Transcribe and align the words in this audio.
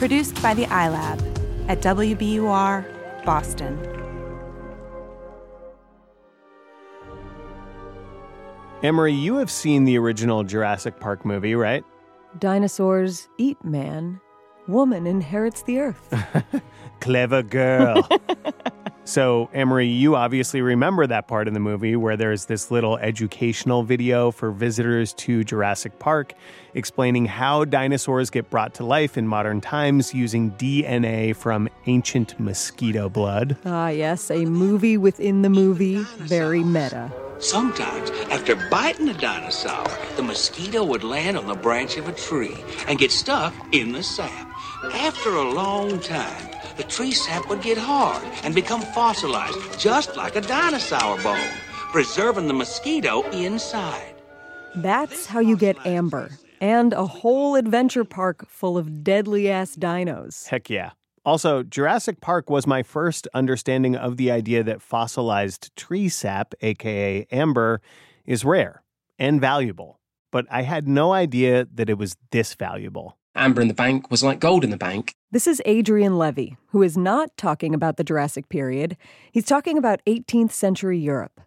Produced 0.00 0.42
by 0.42 0.54
the 0.54 0.64
iLab 0.64 1.20
at 1.68 1.82
WBUR, 1.82 2.86
Boston. 3.26 3.78
Amory, 8.82 9.12
you 9.12 9.36
have 9.36 9.50
seen 9.50 9.84
the 9.84 9.98
original 9.98 10.42
Jurassic 10.42 10.98
Park 11.00 11.26
movie, 11.26 11.54
right? 11.54 11.84
Dinosaurs 12.38 13.28
eat 13.36 13.62
man. 13.62 14.22
Woman 14.66 15.06
inherits 15.06 15.64
the 15.64 15.80
earth. 15.80 16.14
Clever 17.00 17.42
girl. 17.42 18.08
so, 19.10 19.50
Amory, 19.52 19.88
you 19.88 20.14
obviously 20.14 20.62
remember 20.62 21.04
that 21.06 21.26
part 21.26 21.48
in 21.48 21.54
the 21.54 21.60
movie 21.60 21.96
where 21.96 22.16
there's 22.16 22.46
this 22.46 22.70
little 22.70 22.96
educational 22.98 23.82
video 23.82 24.30
for 24.30 24.52
visitors 24.52 25.12
to 25.14 25.42
Jurassic 25.42 25.98
Park 25.98 26.32
explaining 26.74 27.26
how 27.26 27.64
dinosaurs 27.64 28.30
get 28.30 28.48
brought 28.50 28.74
to 28.74 28.84
life 28.84 29.18
in 29.18 29.26
modern 29.26 29.60
times 29.60 30.14
using 30.14 30.52
DNA 30.52 31.34
from 31.34 31.68
ancient 31.86 32.38
mosquito 32.38 33.08
blood. 33.08 33.56
ah, 33.64 33.88
yes, 33.88 34.30
a 34.30 34.44
movie 34.44 34.96
within 34.96 35.42
the 35.42 35.50
movie. 35.50 36.04
Very 36.18 36.62
meta. 36.62 37.10
Sometimes, 37.40 38.10
after 38.30 38.54
biting 38.70 39.08
a 39.08 39.14
dinosaur, 39.14 39.86
the 40.16 40.22
mosquito 40.22 40.84
would 40.84 41.02
land 41.02 41.36
on 41.36 41.48
the 41.48 41.54
branch 41.54 41.96
of 41.96 42.06
a 42.06 42.12
tree 42.12 42.56
and 42.86 42.98
get 42.98 43.10
stuck 43.10 43.52
in 43.72 43.92
the 43.92 44.02
sap. 44.02 44.46
After 44.92 45.30
a 45.30 45.50
long 45.50 45.98
time, 46.00 46.50
the 46.80 46.86
tree 46.88 47.12
sap 47.12 47.46
would 47.50 47.60
get 47.60 47.76
hard 47.76 48.24
and 48.42 48.54
become 48.54 48.80
fossilized, 48.80 49.78
just 49.78 50.16
like 50.16 50.34
a 50.34 50.40
dinosaur 50.40 51.22
bone, 51.22 51.38
preserving 51.92 52.48
the 52.48 52.54
mosquito 52.54 53.28
inside. 53.32 54.14
That's 54.76 55.26
how 55.26 55.40
you 55.40 55.58
get 55.58 55.76
amber 55.84 56.30
and 56.58 56.94
a 56.94 57.04
whole 57.04 57.54
adventure 57.56 58.04
park 58.04 58.48
full 58.48 58.78
of 58.78 59.04
deadly 59.04 59.50
ass 59.50 59.76
dinos. 59.76 60.48
Heck 60.48 60.70
yeah. 60.70 60.92
Also, 61.22 61.62
Jurassic 61.62 62.22
Park 62.22 62.48
was 62.48 62.66
my 62.66 62.82
first 62.82 63.28
understanding 63.34 63.94
of 63.94 64.16
the 64.16 64.30
idea 64.30 64.62
that 64.62 64.80
fossilized 64.80 65.76
tree 65.76 66.08
sap, 66.08 66.54
aka 66.62 67.26
amber, 67.30 67.82
is 68.24 68.42
rare 68.42 68.82
and 69.18 69.38
valuable. 69.38 70.00
But 70.30 70.46
I 70.50 70.62
had 70.62 70.88
no 70.88 71.12
idea 71.12 71.66
that 71.74 71.90
it 71.90 71.98
was 71.98 72.16
this 72.30 72.54
valuable. 72.54 73.18
Amber 73.34 73.62
in 73.62 73.68
the 73.68 73.74
bank 73.74 74.10
was 74.10 74.22
like 74.22 74.40
gold 74.40 74.64
in 74.64 74.70
the 74.70 74.76
bank. 74.76 75.14
This 75.30 75.46
is 75.46 75.62
Adrian 75.64 76.18
Levy, 76.18 76.56
who 76.68 76.82
is 76.82 76.96
not 76.96 77.36
talking 77.36 77.74
about 77.74 77.96
the 77.96 78.04
Jurassic 78.04 78.48
period. 78.48 78.96
He's 79.30 79.46
talking 79.46 79.78
about 79.78 80.04
18th 80.06 80.50
century 80.50 80.98
Europe. 80.98 81.40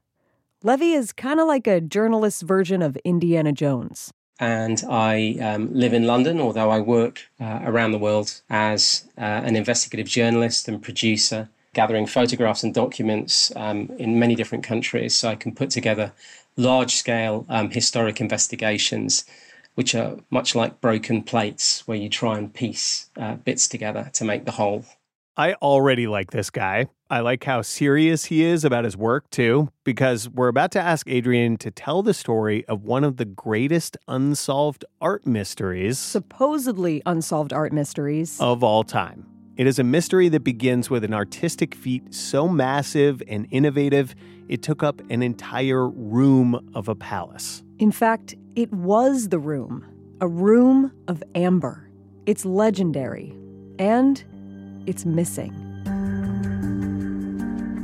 Levy 0.64 0.94
is 0.94 1.12
kind 1.12 1.42
of 1.42 1.48
like 1.48 1.68
a 1.68 1.82
journalist's 1.82 2.42
version 2.42 2.82
of 2.82 2.96
Indiana 3.04 3.52
Jones. 3.52 4.14
And 4.40 4.82
I 4.90 5.38
um, 5.42 5.74
live 5.74 5.94
in 5.94 6.08
London, 6.08 6.40
although 6.40 6.70
I 6.70 6.80
work 6.80 7.22
uh, 7.40 7.60
around 7.64 7.92
the 7.92 7.98
world 7.98 8.42
as 8.50 9.06
uh, 9.18 9.22
an 9.22 9.56
investigative 9.56 10.08
journalist 10.08 10.68
and 10.70 10.82
producer, 10.82 11.50
gathering 11.74 12.08
photographs 12.08 12.64
and 12.64 12.74
documents 12.74 13.52
um, 13.58 13.92
in 13.98 14.18
many 14.18 14.36
different 14.36 14.64
countries 14.64 15.16
so 15.16 15.28
I 15.28 15.36
can 15.36 15.54
put 15.54 15.70
together 15.70 16.14
large 16.56 16.96
scale 16.96 17.46
um, 17.50 17.70
historic 17.70 18.22
investigations, 18.22 19.26
which 19.76 19.96
are 19.96 20.18
much 20.30 20.56
like 20.56 20.82
broken 20.82 21.24
plates, 21.24 21.88
where 21.88 21.98
you 21.98 22.10
try 22.10 22.38
and 22.38 22.54
piece 22.54 23.10
uh, 23.18 23.36
bits 23.36 23.68
together 23.68 24.10
to 24.14 24.24
make 24.26 24.46
the 24.46 24.52
whole. 24.52 24.86
I 25.36 25.54
already 25.56 26.06
like 26.06 26.30
this 26.30 26.52
guy. 26.52 26.88
I 27.10 27.22
like 27.22 27.44
how 27.44 27.64
serious 27.64 28.26
he 28.26 28.44
is 28.44 28.64
about 28.64 28.86
his 28.86 28.96
work, 28.96 29.30
too, 29.32 29.70
because 29.84 30.30
we're 30.30 30.48
about 30.48 30.72
to 30.72 30.80
ask 30.80 31.10
Adrian 31.10 31.58
to 31.58 31.72
tell 31.72 32.04
the 32.04 32.14
story 32.14 32.66
of 32.66 32.84
one 32.84 33.04
of 33.04 33.18
the 33.18 33.26
greatest 33.26 33.98
unsolved 34.08 34.86
art 35.02 35.26
mysteries 35.26 35.98
Supposedly 35.98 37.02
unsolved 37.06 37.52
art 37.52 37.74
mysteries. 37.74 38.40
of 38.40 38.64
all 38.64 38.84
time. 38.84 39.26
It 39.56 39.68
is 39.68 39.78
a 39.78 39.84
mystery 39.84 40.30
that 40.30 40.44
begins 40.44 40.90
with 40.90 41.04
an 41.04 41.14
artistic 41.14 41.76
feat 41.76 42.14
so 42.14 42.48
massive 42.48 43.22
and 43.28 43.48
innovative, 43.52 44.16
it 44.48 44.64
took 44.64 44.82
up 44.82 45.02
an 45.12 45.22
entire 45.22 45.88
room 45.88 46.72
of 46.74 46.88
a 46.88 46.96
palace. 46.96 47.62
In 47.78 47.92
fact, 47.92 48.36
it 48.56 48.72
was 48.74 49.30
the 49.30 49.40
room 49.40 49.86
a 50.22 50.28
room 50.28 50.92
of 51.08 51.22
amber. 51.36 51.90
It's 52.26 52.46
legendary. 52.46 53.36
And 53.78 54.24
it's 54.88 55.06
missing. 55.06 55.73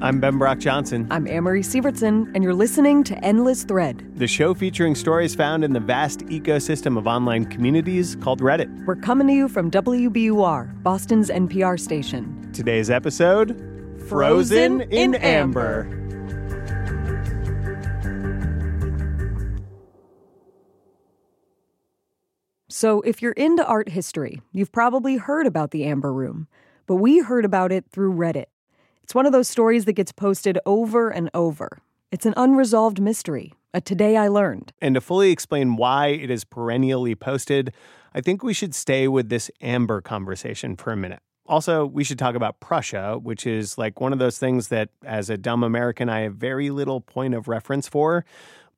I'm 0.02 0.22
Ben 0.22 0.38
Brock 0.38 0.60
Johnson. 0.60 1.08
I'm 1.12 1.28
Amory 1.28 1.62
Sievertson, 1.62 2.32
and 2.34 2.42
you're 2.42 2.54
listening 2.54 3.04
to 3.04 3.18
Endless 3.22 3.64
Thread. 3.66 4.10
The 4.16 4.28
show 4.28 4.54
featuring 4.54 4.96
stories 4.96 5.36
found 5.36 5.62
in 5.66 5.74
the 5.74 5.82
vast 5.82 6.22
ecosystem 6.28 6.98
of 6.98 7.06
online 7.06 7.44
communities 7.44 8.16
called 8.16 8.40
Reddit. 8.40 8.86
We're 8.86 8.96
coming 8.96 9.28
to 9.28 9.34
you 9.34 9.50
from 9.50 9.70
WBUR, 9.70 10.82
Boston's 10.84 11.30
NPR 11.30 11.78
station. 11.78 12.50
Today's 12.54 12.90
episode 12.90 13.62
Frozen 14.08 14.84
in 14.84 15.16
Amber. 15.16 15.84
So, 22.70 23.02
if 23.02 23.22
you're 23.22 23.34
into 23.34 23.66
art 23.66 23.90
history, 23.90 24.42
you've 24.54 24.72
probably 24.72 25.18
heard 25.18 25.46
about 25.46 25.72
the 25.72 25.84
Amber 25.84 26.14
Room, 26.14 26.48
but 26.88 26.96
we 26.96 27.20
heard 27.20 27.44
about 27.44 27.74
it 27.74 27.84
through 27.92 28.14
Reddit. 28.14 28.46
It's 29.10 29.16
one 29.16 29.26
of 29.26 29.32
those 29.32 29.48
stories 29.48 29.86
that 29.86 29.94
gets 29.94 30.12
posted 30.12 30.60
over 30.68 31.10
and 31.10 31.32
over. 31.34 31.80
It's 32.12 32.28
an 32.28 32.36
unresolved 32.38 33.02
mystery, 33.02 33.56
a 33.74 33.82
Today 33.82 34.16
I 34.16 34.28
Learned. 34.28 34.72
And 34.84 34.94
to 34.94 35.02
fully 35.02 35.32
explain 35.32 35.78
why 35.78 36.10
it 36.10 36.30
is 36.30 36.44
perennially 36.44 37.16
posted, 37.16 37.74
I 38.14 38.22
think 38.22 38.44
we 38.44 38.54
should 38.54 38.76
stay 38.76 39.08
with 39.08 39.30
this 39.30 39.50
amber 39.62 40.00
conversation 40.00 40.76
for 40.76 40.94
a 40.94 40.96
minute. 40.96 41.24
Also, 41.48 41.88
we 41.88 42.04
should 42.04 42.20
talk 42.20 42.36
about 42.36 42.60
Prussia, 42.60 43.18
which 43.18 43.48
is 43.48 43.80
like 43.80 44.00
one 44.00 44.14
of 44.14 44.20
those 44.20 44.38
things 44.38 44.68
that, 44.68 44.90
as 45.04 45.32
a 45.32 45.40
dumb 45.40 45.64
American, 45.64 46.08
I 46.08 46.20
have 46.20 46.36
very 46.36 46.70
little 46.70 47.02
point 47.02 47.34
of 47.34 47.48
reference 47.48 47.90
for. 47.90 48.26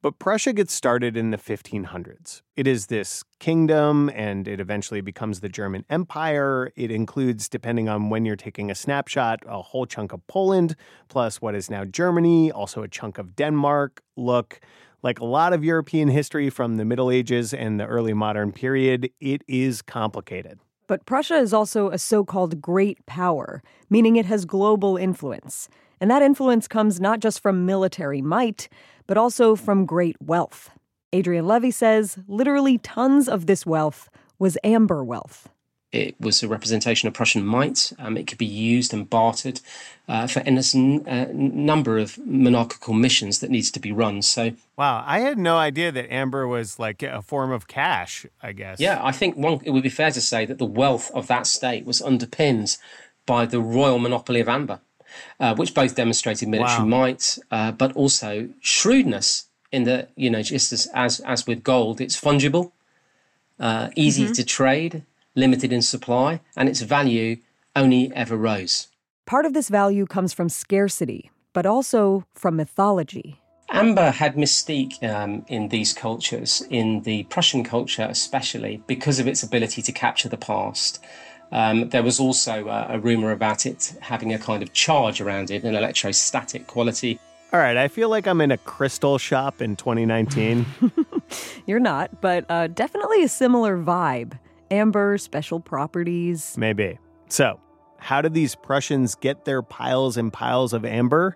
But 0.04 0.18
Prussia 0.18 0.52
gets 0.52 0.74
started 0.74 1.16
in 1.16 1.30
the 1.30 1.38
1500s. 1.38 2.42
It 2.56 2.66
is 2.66 2.88
this 2.88 3.24
kingdom, 3.38 4.10
and 4.16 4.48
it 4.48 4.60
eventually 4.60 5.02
becomes 5.02 5.42
the 5.42 5.50
German 5.50 5.86
Empire. 5.92 6.72
It 6.76 6.90
includes, 6.90 7.48
depending 7.48 7.88
on 7.88 8.10
when 8.10 8.26
you're 8.26 8.36
taking 8.36 8.72
a 8.72 8.76
snapshot, 8.76 9.42
a 9.46 9.62
whole 9.62 9.86
chunk 9.86 10.12
of 10.12 10.26
Poland, 10.26 10.76
plus 11.08 11.40
what 11.40 11.54
is 11.54 11.70
now 11.70 11.86
Germany, 11.86 12.52
also 12.52 12.82
a 12.82 12.88
chunk 12.88 13.20
of 13.20 13.36
Denmark. 13.36 14.02
Look, 14.16 14.60
like 15.04 15.20
a 15.20 15.26
lot 15.26 15.54
of 15.54 15.64
European 15.64 16.08
history 16.08 16.50
from 16.50 16.78
the 16.78 16.86
Middle 16.86 17.12
Ages 17.12 17.54
and 17.54 17.80
the 17.80 17.86
early 17.86 18.16
modern 18.16 18.52
period, 18.52 19.12
it 19.20 19.44
is 19.48 19.84
complicated. 19.84 20.60
But 20.88 21.06
Prussia 21.06 21.38
is 21.38 21.54
also 21.54 21.92
a 21.92 22.00
so 22.00 22.26
called 22.26 22.60
great 22.60 23.06
power, 23.06 23.62
meaning 23.88 24.16
it 24.16 24.26
has 24.26 24.46
global 24.46 24.98
influence. 24.98 25.70
And 26.02 26.10
that 26.12 26.22
influence 26.22 26.68
comes 26.68 27.00
not 27.00 27.20
just 27.20 27.40
from 27.40 27.66
military 27.66 28.22
might, 28.22 28.68
but 29.08 29.18
also 29.18 29.56
from 29.56 29.86
great 29.86 30.18
wealth. 30.22 30.72
Adrian 31.14 31.46
Levy 31.48 31.72
says 31.72 32.18
literally 32.28 32.78
tons 32.80 33.30
of 33.30 33.46
this 33.46 33.66
wealth 33.66 34.10
was 34.40 34.58
amber 34.64 35.04
wealth. 35.04 35.48
It 35.92 36.16
was 36.22 36.42
a 36.42 36.48
representation 36.48 37.08
of 37.08 37.14
Prussian 37.14 37.46
might. 37.46 37.92
Um, 38.00 38.16
it 38.16 38.26
could 38.26 38.38
be 38.38 38.46
used 38.46 38.94
and 38.94 39.10
bartered 39.10 39.60
uh, 40.08 40.26
for 40.26 40.40
endless 40.40 40.74
n- 40.74 41.06
uh, 41.06 41.28
number 41.34 41.98
of 41.98 42.18
monarchical 42.26 42.94
missions 42.94 43.40
that 43.40 43.50
needs 43.52 43.70
to 43.72 43.80
be 43.82 43.92
run. 43.92 44.22
So, 44.22 44.54
Wow, 44.78 45.04
I 45.06 45.20
had 45.20 45.38
no 45.38 45.58
idea 45.58 45.92
that 45.92 46.12
amber 46.12 46.48
was 46.48 46.80
like 46.80 47.04
a 47.04 47.22
form 47.22 47.52
of 47.52 47.68
cash, 47.68 48.26
I 48.42 48.54
guess. 48.54 48.80
yeah, 48.80 49.02
I 49.04 49.12
think 49.12 49.36
one 49.36 49.60
it 49.66 49.72
would 49.72 49.84
be 49.84 49.90
fair 49.90 50.12
to 50.12 50.22
say 50.22 50.46
that 50.46 50.58
the 50.60 50.66
wealth 50.66 51.12
of 51.14 51.28
that 51.28 51.46
state 51.46 51.86
was 51.86 52.02
underpinned 52.02 52.78
by 53.26 53.46
the 53.46 53.60
royal 53.60 54.00
monopoly 54.00 54.40
of 54.40 54.48
amber, 54.48 54.80
uh, 55.40 55.56
which 55.56 55.74
both 55.74 55.96
demonstrated 55.96 56.48
military 56.48 56.84
Wow. 56.84 56.98
might, 57.00 57.38
uh, 57.52 57.72
but 57.72 57.94
also 57.94 58.50
shrewdness. 58.60 59.46
In 59.72 59.86
that, 59.86 60.10
you 60.18 60.30
know, 60.30 60.42
just 60.42 60.74
as 60.74 60.88
as, 60.94 61.22
as 61.22 61.48
with 61.48 61.64
gold, 61.64 62.02
it's 62.02 62.20
fungible, 62.20 62.74
uh, 63.58 63.88
easy 63.96 64.30
to 64.30 64.44
trade, 64.44 65.04
limited 65.34 65.72
in 65.72 65.82
supply, 65.82 66.42
and 66.58 66.68
its 66.68 66.82
value 66.82 67.38
only 67.74 68.12
ever 68.14 68.36
rose. 68.36 68.88
Part 69.26 69.46
of 69.46 69.54
this 69.54 69.70
value 69.70 70.06
comes 70.06 70.34
from 70.34 70.50
scarcity, 70.50 71.32
but 71.54 71.66
also 71.66 72.26
from 72.34 72.58
mythology. 72.58 73.40
Amber 73.70 74.12
had 74.12 74.36
mystique 74.36 75.02
um, 75.02 75.46
in 75.48 75.70
these 75.70 75.94
cultures, 75.94 76.62
in 76.70 77.04
the 77.04 77.24
Prussian 77.24 77.64
culture 77.64 78.08
especially, 78.10 78.84
because 78.88 79.20
of 79.20 79.28
its 79.28 79.42
ability 79.42 79.82
to 79.84 79.94
capture 79.94 80.28
the 80.28 80.36
past. 80.36 81.00
Um, 81.52 81.90
there 81.90 82.04
was 82.04 82.20
also 82.20 82.68
a, 82.68 82.96
a 82.96 83.00
rumor 83.00 83.32
about 83.32 83.66
it 83.66 83.94
having 84.02 84.34
a 84.34 84.40
kind 84.40 84.64
of 84.64 84.74
charge 84.74 85.20
around 85.20 85.52
it, 85.52 85.64
an 85.64 85.76
electrostatic 85.76 86.68
quality. 86.68 87.20
All 87.54 87.60
right, 87.60 87.76
I 87.76 87.90
feel 87.90 88.08
like 88.08 88.28
I'm 88.28 88.40
in 88.40 88.52
a 88.52 88.58
crystal 88.58 89.18
shop 89.18 89.62
in 89.62 89.76
2019. 89.76 90.66
You're 91.66 91.80
not, 91.80 92.22
but 92.22 92.46
uh, 92.50 92.68
definitely 92.68 93.24
a 93.24 93.28
similar 93.28 93.78
vibe. 93.78 94.40
Amber, 94.70 95.18
special 95.18 95.60
properties. 95.60 96.56
Maybe. 96.58 96.98
So, 97.28 97.60
how 97.98 98.22
did 98.22 98.34
these 98.34 98.56
Prussians 98.56 99.16
get 99.16 99.44
their 99.44 99.62
piles 99.62 100.16
and 100.16 100.32
piles 100.32 100.72
of 100.72 100.86
amber? 100.86 101.36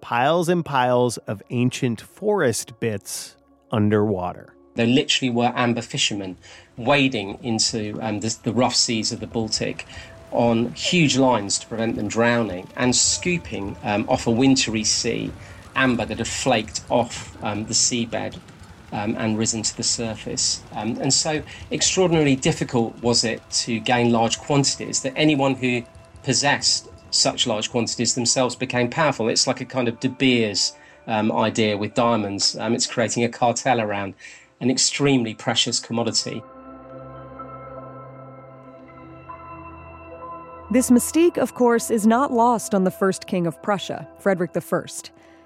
Piles 0.00 0.48
and 0.48 0.64
piles 0.64 1.18
of 1.18 1.42
ancient 1.50 2.00
forest 2.00 2.78
bits 2.78 3.36
underwater. 3.72 4.55
There 4.76 4.86
literally 4.86 5.30
were 5.30 5.52
amber 5.54 5.82
fishermen 5.82 6.36
wading 6.76 7.38
into 7.42 7.98
um, 8.00 8.20
the, 8.20 8.36
the 8.42 8.52
rough 8.52 8.76
seas 8.76 9.12
of 9.12 9.20
the 9.20 9.26
Baltic 9.26 9.86
on 10.30 10.72
huge 10.74 11.16
lines 11.16 11.58
to 11.58 11.66
prevent 11.66 11.96
them 11.96 12.08
drowning 12.08 12.68
and 12.76 12.94
scooping 12.94 13.76
um, 13.82 14.08
off 14.08 14.26
a 14.26 14.30
wintry 14.30 14.84
sea 14.84 15.32
amber 15.74 16.04
that 16.04 16.18
had 16.18 16.28
flaked 16.28 16.82
off 16.90 17.36
um, 17.42 17.64
the 17.66 17.74
seabed 17.74 18.38
um, 18.92 19.14
and 19.18 19.38
risen 19.38 19.62
to 19.62 19.76
the 19.76 19.82
surface. 19.82 20.62
Um, 20.72 20.98
and 21.00 21.12
so 21.12 21.42
extraordinarily 21.70 22.36
difficult 22.36 23.00
was 23.02 23.24
it 23.24 23.42
to 23.50 23.80
gain 23.80 24.10
large 24.12 24.38
quantities 24.38 25.02
that 25.02 25.12
anyone 25.16 25.54
who 25.54 25.82
possessed 26.22 26.88
such 27.10 27.46
large 27.46 27.70
quantities 27.70 28.14
themselves 28.14 28.56
became 28.56 28.90
powerful. 28.90 29.28
It's 29.28 29.46
like 29.46 29.60
a 29.60 29.64
kind 29.64 29.88
of 29.88 30.00
De 30.00 30.08
Beers 30.08 30.74
um, 31.06 31.30
idea 31.30 31.76
with 31.76 31.94
diamonds. 31.94 32.56
Um, 32.56 32.74
it's 32.74 32.86
creating 32.86 33.24
a 33.24 33.28
cartel 33.28 33.80
around 33.80 34.14
an 34.60 34.70
extremely 34.70 35.34
precious 35.34 35.78
commodity. 35.78 36.42
This 40.70 40.90
mystique, 40.90 41.38
of 41.38 41.54
course, 41.54 41.90
is 41.90 42.06
not 42.06 42.32
lost 42.32 42.74
on 42.74 42.84
the 42.84 42.90
first 42.90 43.26
king 43.26 43.46
of 43.46 43.62
Prussia, 43.62 44.08
Frederick 44.18 44.50
I. 44.56 44.86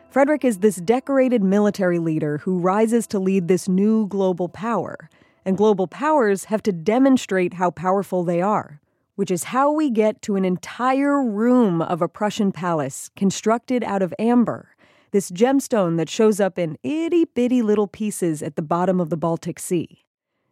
Frederick 0.08 0.44
is 0.44 0.58
this 0.58 0.76
decorated 0.76 1.42
military 1.42 1.98
leader 1.98 2.38
who 2.38 2.58
rises 2.58 3.06
to 3.08 3.18
lead 3.18 3.46
this 3.46 3.68
new 3.68 4.06
global 4.06 4.48
power. 4.48 5.10
And 5.44 5.56
global 5.56 5.86
powers 5.86 6.44
have 6.44 6.62
to 6.64 6.72
demonstrate 6.72 7.54
how 7.54 7.70
powerful 7.70 8.24
they 8.24 8.40
are, 8.40 8.80
which 9.14 9.30
is 9.30 9.44
how 9.44 9.70
we 9.70 9.90
get 9.90 10.20
to 10.22 10.36
an 10.36 10.44
entire 10.44 11.22
room 11.22 11.80
of 11.82 12.02
a 12.02 12.08
Prussian 12.08 12.50
palace 12.50 13.10
constructed 13.14 13.84
out 13.84 14.02
of 14.02 14.14
amber, 14.18 14.74
this 15.10 15.30
gemstone 15.30 15.96
that 15.96 16.08
shows 16.08 16.40
up 16.40 16.58
in 16.58 16.78
itty 16.82 17.24
bitty 17.24 17.62
little 17.62 17.86
pieces 17.86 18.42
at 18.42 18.56
the 18.56 18.62
bottom 18.62 19.00
of 19.00 19.10
the 19.10 19.16
Baltic 19.16 19.58
Sea. 19.58 20.04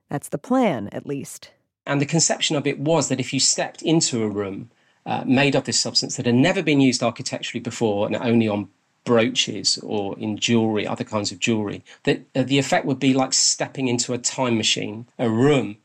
That's 0.09 0.29
the 0.29 0.39
plan, 0.39 0.89
at 0.93 1.07
least. 1.07 1.51
And 1.87 2.01
the 2.01 2.07
conception 2.07 2.57
of 2.57 2.67
it 2.67 2.79
was 2.79 3.09
that 3.09 3.21
if 3.21 3.33
you 3.33 3.41
stepped 3.41 3.83
into 3.83 4.23
a 4.23 4.29
room 4.29 4.71
uh, 5.07 5.25
made 5.27 5.55
of 5.55 5.65
this 5.65 5.81
substance 5.81 6.17
that 6.17 6.27
had 6.27 6.35
never 6.35 6.63
been 6.63 6.81
used 6.81 7.03
architecturally 7.03 7.63
before 7.63 8.07
and 8.07 8.17
only 8.17 8.47
on 8.47 8.69
brooches 9.05 9.79
or 9.79 10.19
in 10.19 10.37
jewelry, 10.37 10.87
other 10.87 11.05
kinds 11.05 11.33
of 11.33 11.39
jewelry, 11.39 11.83
that 12.05 12.27
uh, 12.35 12.43
the 12.43 12.59
effect 12.59 12.85
would 12.85 12.99
be 12.99 13.15
like 13.15 13.33
stepping 13.33 13.89
into 13.89 14.13
a 14.13 14.19
time 14.19 14.57
machine, 14.57 15.07
a 15.19 15.31
room 15.31 15.79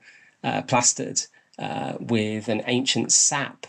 uh, 0.44 0.62
plastered 0.64 1.22
uh, 1.58 1.94
with 2.00 2.50
an 2.50 2.62
ancient 2.68 3.12
sap 3.12 3.68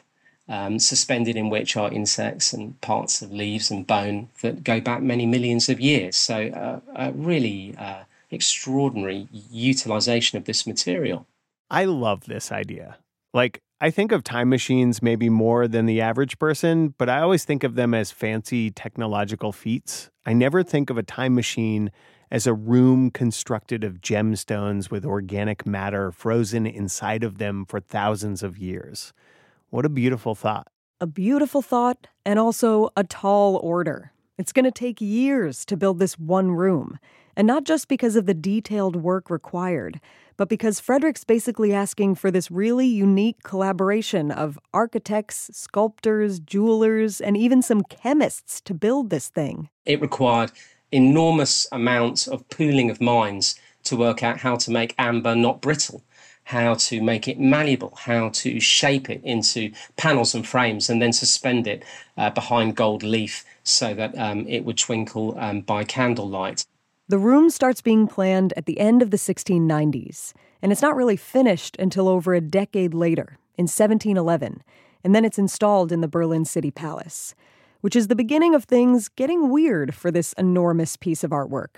um, 0.49 0.79
suspended 0.79 1.37
in 1.37 1.49
which 1.51 1.77
are 1.77 1.91
insects 1.91 2.53
and 2.53 2.81
parts 2.81 3.23
of 3.23 3.33
leaves 3.33 3.71
and 3.71 3.87
bone 3.87 4.29
that 4.43 4.63
go 4.65 4.81
back 4.81 5.03
many 5.03 5.27
millions 5.27 5.69
of 5.69 5.81
years. 5.81 6.17
So, 6.17 6.49
uh, 6.49 6.81
a 6.95 7.13
really 7.13 7.75
uh, 7.79 8.05
extraordinary 8.31 9.29
utilization 9.51 10.37
of 10.37 10.45
this 10.45 10.67
material. 10.67 11.27
I 11.71 11.87
love 11.87 12.27
this 12.27 12.53
idea. 12.53 12.99
Like, 13.33 13.61
I 13.81 13.91
think 13.91 14.13
of 14.13 14.23
time 14.23 14.49
machines 14.49 15.03
maybe 15.03 15.29
more 15.29 15.67
than 15.67 15.87
the 15.87 16.01
average 16.01 16.39
person, 16.39 16.95
but 16.97 17.09
I 17.09 17.21
always 17.21 17.45
think 17.45 17.65
of 17.65 17.75
them 17.75 17.93
as 17.93 18.11
fancy 18.11 18.71
technological 18.71 19.53
feats. 19.53 20.11
I 20.25 20.33
never 20.33 20.63
think 20.63 20.91
of 20.91 20.97
a 20.97 21.03
time 21.03 21.35
machine 21.35 21.91
as 22.31 22.47
a 22.47 22.55
room 22.55 23.11
constructed 23.11 23.85
of 23.85 24.01
gemstones 24.01 24.91
with 24.91 25.05
organic 25.05 25.67
matter 25.67 26.11
frozen 26.11 26.67
inside 26.67 27.23
of 27.25 27.39
them 27.39 27.65
for 27.65 27.81
thousands 27.81 28.43
of 28.43 28.57
years. 28.57 29.13
What 29.75 29.85
a 29.85 29.89
beautiful 29.89 30.37
thought. 30.37 30.69
A 31.01 31.07
beautiful 31.09 31.61
thought, 31.61 32.07
and 32.25 32.39
also 32.39 32.91
a 32.97 33.03
tall 33.03 33.57
order. 33.57 34.13
It's 34.39 34.53
going 34.53 34.67
to 34.67 34.71
take 34.71 35.01
years 35.01 35.65
to 35.65 35.77
build 35.77 35.99
this 35.99 36.17
one 36.17 36.53
room, 36.53 37.01
and 37.37 37.45
not 37.45 37.65
just 37.65 37.89
because 37.89 38.15
of 38.15 38.27
the 38.27 38.35
detailed 38.35 38.95
work 38.95 39.29
required 39.31 40.01
but 40.37 40.49
because 40.49 40.79
Frederick's 40.81 41.25
basically 41.25 41.73
asking 41.73 42.15
for 42.15 42.31
this 42.31 42.51
really 42.51 42.87
unique 42.87 43.43
collaboration 43.43 44.31
of 44.31 44.59
architects, 44.73 45.51
sculptors, 45.53 46.41
jewelers, 46.41 47.21
and 47.21 47.37
even 47.37 47.63
some 47.63 47.83
chemists 47.83 48.61
to 48.61 48.75
build 48.75 49.11
this 49.11 49.29
thing. 49.29 49.69
It 49.87 50.01
required 50.01 50.53
enormous 50.91 51.67
amounts 51.73 52.27
of 52.27 52.49
pooling 52.49 52.91
of 52.91 53.01
minds 53.01 53.55
to 53.85 53.97
work 53.97 54.23
out 54.23 54.39
how 54.39 54.57
to 54.57 54.71
make 54.71 54.95
amber 54.99 55.35
not 55.35 55.61
brittle 55.61 56.03
how 56.45 56.75
to 56.75 57.03
make 57.03 57.27
it 57.27 57.39
malleable, 57.39 57.95
how 57.97 58.29
to 58.31 58.61
shape 58.61 59.11
it 59.11 59.23
into 59.25 59.73
panels 59.97 60.35
and 60.35 60.47
frames, 60.47 60.89
and 60.91 61.01
then 61.01 61.13
suspend 61.13 61.67
it 61.67 61.85
uh, 62.17 62.31
behind 62.31 62.77
gold 62.77 63.03
leaf 63.03 63.45
so 63.63 63.95
that 63.95 64.17
um, 64.19 64.47
it 64.47 64.65
would 64.65 64.79
twinkle 64.79 65.37
um, 65.39 65.63
by 65.63 65.85
candlelight. 65.85 66.65
The 67.09 67.19
room 67.19 67.51
starts 67.51 67.81
being 67.83 68.07
planned 68.07 68.53
at 68.57 68.67
the 68.67 68.79
end 68.79 69.03
of 69.03 69.11
the 69.11 69.17
1690s, 69.17 70.33
and 70.63 70.73
it's 70.73 70.83
not 70.83 70.97
really 70.97 71.17
finished 71.17 71.77
until 71.79 72.09
over 72.09 72.35
a 72.35 72.41
decade 72.41 72.95
later, 72.95 73.39
in 73.57 73.65
1711, 73.65 74.63
and 75.03 75.15
then 75.15 75.25
it's 75.25 75.39
installed 75.39 75.93
in 75.93 76.01
the 76.01 76.09
Berlin 76.09 76.45
City 76.45 76.71
Palace, 76.71 77.35
which 77.83 77.95
is 77.95 78.09
the 78.09 78.17
beginning 78.17 78.55
of 78.55 78.65
things 78.65 79.09
getting 79.09 79.51
weird 79.51 79.95
for 79.95 80.11
this 80.11 80.33
enormous 80.35 80.97
piece 80.97 81.23
of 81.23 81.31
artwork. 81.31 81.77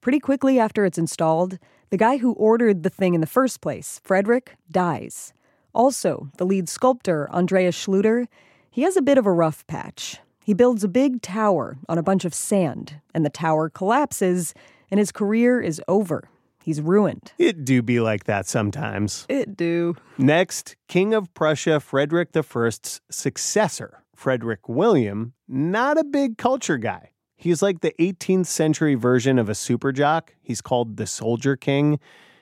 Pretty 0.00 0.20
quickly 0.20 0.58
after 0.58 0.84
it's 0.84 0.98
installed, 0.98 1.58
the 1.90 1.96
guy 1.96 2.18
who 2.18 2.32
ordered 2.32 2.82
the 2.82 2.90
thing 2.90 3.14
in 3.14 3.20
the 3.20 3.26
first 3.26 3.60
place, 3.60 4.00
Frederick, 4.04 4.56
dies. 4.70 5.32
Also, 5.74 6.28
the 6.38 6.46
lead 6.46 6.68
sculptor, 6.68 7.30
Andreas 7.30 7.76
Schluter, 7.76 8.26
he 8.70 8.82
has 8.82 8.96
a 8.96 9.02
bit 9.02 9.18
of 9.18 9.26
a 9.26 9.32
rough 9.32 9.66
patch. 9.66 10.18
He 10.44 10.54
builds 10.54 10.84
a 10.84 10.88
big 10.88 11.22
tower 11.22 11.78
on 11.88 11.98
a 11.98 12.02
bunch 12.02 12.24
of 12.24 12.34
sand, 12.34 13.00
and 13.14 13.24
the 13.24 13.30
tower 13.30 13.68
collapses, 13.68 14.54
and 14.90 14.98
his 14.98 15.12
career 15.12 15.60
is 15.60 15.80
over. 15.88 16.28
He's 16.62 16.80
ruined. 16.80 17.32
It 17.38 17.64
do 17.64 17.82
be 17.82 18.00
like 18.00 18.24
that 18.24 18.46
sometimes. 18.46 19.24
It 19.28 19.56
do. 19.56 19.96
Next, 20.18 20.76
King 20.86 21.14
of 21.14 21.32
Prussia 21.32 21.80
Frederick 21.80 22.30
I's 22.34 23.00
successor, 23.10 24.02
Frederick 24.14 24.68
William, 24.68 25.32
not 25.46 25.98
a 25.98 26.04
big 26.04 26.36
culture 26.36 26.76
guy. 26.76 27.10
He's 27.40 27.62
like 27.62 27.82
the 27.82 27.94
18th 28.00 28.46
century 28.46 28.96
version 28.96 29.38
of 29.38 29.48
a 29.48 29.54
super 29.54 29.92
jock. 29.92 30.34
He's 30.42 30.60
called 30.60 30.96
the 30.96 31.06
Soldier 31.06 31.54
King. 31.54 32.00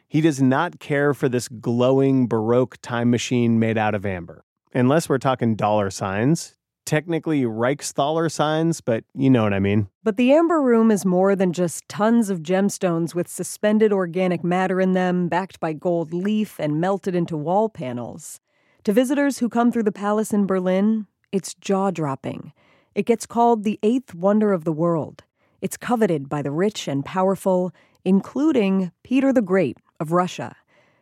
He 0.09 0.23
does 0.23 0.41
not 0.41 0.81
care 0.81 1.13
for 1.13 1.29
this 1.29 1.49
glowing 1.49 2.27
Baroque 2.27 2.79
time 2.81 3.11
machine 3.11 3.59
made 3.59 3.77
out 3.77 3.95
of 3.95 4.07
amber. 4.07 4.43
Unless 4.73 5.11
we're 5.11 5.19
talking 5.19 5.55
dollar 5.55 5.91
signs, 5.91 6.57
technically 6.87 7.43
Reichsthaler 7.43 8.33
signs, 8.33 8.81
but 8.81 9.05
you 9.15 9.29
know 9.29 9.43
what 9.43 9.53
I 9.53 9.59
mean. 9.59 9.91
But 10.03 10.17
the 10.17 10.33
Amber 10.33 10.63
Room 10.63 10.91
is 10.91 11.05
more 11.05 11.37
than 11.37 11.53
just 11.53 11.87
tons 11.91 12.31
of 12.31 12.43
gemstones 12.43 13.15
with 13.15 13.29
suspended 13.29 13.93
organic 13.93 14.43
matter 14.43 14.81
in 14.81 14.95
them, 14.95 15.29
backed 15.29 15.61
by 15.61 15.75
gold 15.75 16.15
leaf 16.15 16.59
and 16.59 16.81
melted 16.81 17.15
into 17.15 17.37
wall 17.37 17.69
panels. 17.69 18.41
To 18.85 18.95
visitors 18.95 19.41
who 19.41 19.51
come 19.51 19.71
through 19.71 19.83
the 19.83 19.93
palace 19.93 20.33
in 20.33 20.47
Berlin, 20.47 21.07
it's 21.33 21.53
jaw 21.53 21.91
dropping. 21.91 22.55
It 22.97 23.05
gets 23.05 23.27
called 23.27 23.63
the 23.63 23.79
eighth 23.83 24.15
wonder 24.15 24.55
of 24.55 24.65
the 24.65 24.73
world. 24.73 25.23
It's 25.61 25.77
coveted 25.77 26.31
by 26.31 26.41
the 26.41 26.51
rich 26.51 26.89
and 26.89 27.05
powerful, 27.05 27.71
including 28.07 28.91
Peter 29.03 29.35
the 29.35 29.43
Great 29.43 29.77
of 30.01 30.13
Russia. 30.13 30.57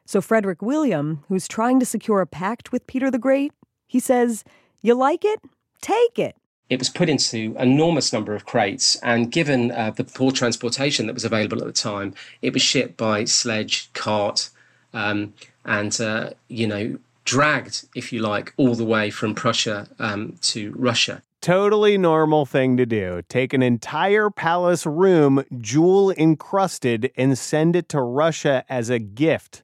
So, 0.05 0.21
Frederick 0.21 0.61
William, 0.61 1.23
who's 1.29 1.47
trying 1.47 1.79
to 1.79 1.87
secure 1.87 2.21
a 2.21 2.27
pact 2.27 2.73
with 2.73 2.89
Peter 2.89 3.13
the 3.13 3.19
Great, 3.19 3.53
he 3.87 4.01
says, 4.01 4.43
You 4.83 4.95
like 4.95 5.25
it? 5.25 5.39
take 5.81 6.19
it. 6.19 6.35
It 6.69 6.81
was 6.81 6.89
put 6.89 7.09
into 7.09 7.55
enormous 7.61 8.13
number 8.13 8.35
of 8.35 8.45
crates, 8.45 8.97
and 8.97 9.31
given 9.31 9.71
uh, 9.71 9.93
the 9.93 10.03
poor 10.03 10.33
transportation 10.33 11.07
that 11.07 11.15
was 11.15 11.25
available 11.25 11.61
at 11.61 11.67
the 11.67 11.73
time, 11.73 12.13
it 12.43 12.53
was 12.53 12.63
shipped 12.63 12.97
by 12.97 13.25
sledge, 13.25 13.93
cart, 13.93 14.51
um, 14.93 15.35
and 15.65 16.01
uh, 16.01 16.31
you 16.49 16.67
know 16.67 16.99
dragged, 17.25 17.87
if 17.95 18.13
you 18.13 18.21
like, 18.21 18.53
all 18.57 18.75
the 18.75 18.85
way 18.85 19.11
from 19.11 19.35
Prussia 19.35 19.87
um, 20.01 20.37
to 20.41 20.73
Russia. 20.77 21.23
Totally 21.45 21.99
normal 21.99 22.47
thing 22.47 22.79
to 22.79 22.87
do. 22.87 23.21
Take 23.29 23.53
an 23.53 23.63
entire 23.63 24.31
palace 24.31 24.87
room, 24.87 25.45
jewel 25.59 26.11
encrusted, 26.11 27.13
and 27.19 27.37
send 27.37 27.77
it 27.77 27.87
to 27.91 28.01
Russia 28.01 28.65
as 28.71 28.89
a 28.89 28.99
gift. 28.99 29.63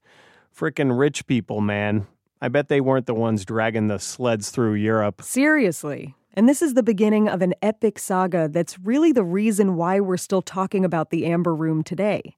Frickin' 0.54 0.98
rich 0.98 1.26
people, 1.26 1.62
man. 1.62 2.06
I 2.38 2.48
bet 2.48 2.68
they 2.68 2.82
weren't 2.82 3.06
the 3.06 3.14
ones 3.14 3.46
dragging 3.46 3.86
the 3.86 3.98
sleds 3.98 4.50
through 4.50 4.74
Europe. 4.74 5.22
Seriously. 5.22 6.14
And 6.34 6.46
this 6.46 6.60
is 6.60 6.74
the 6.74 6.82
beginning 6.82 7.30
of 7.30 7.40
an 7.40 7.54
epic 7.62 7.98
saga 7.98 8.46
that's 8.46 8.78
really 8.80 9.10
the 9.10 9.24
reason 9.24 9.74
why 9.74 10.00
we're 10.00 10.18
still 10.18 10.42
talking 10.42 10.84
about 10.84 11.08
the 11.08 11.24
Amber 11.24 11.54
Room 11.54 11.82
today. 11.82 12.36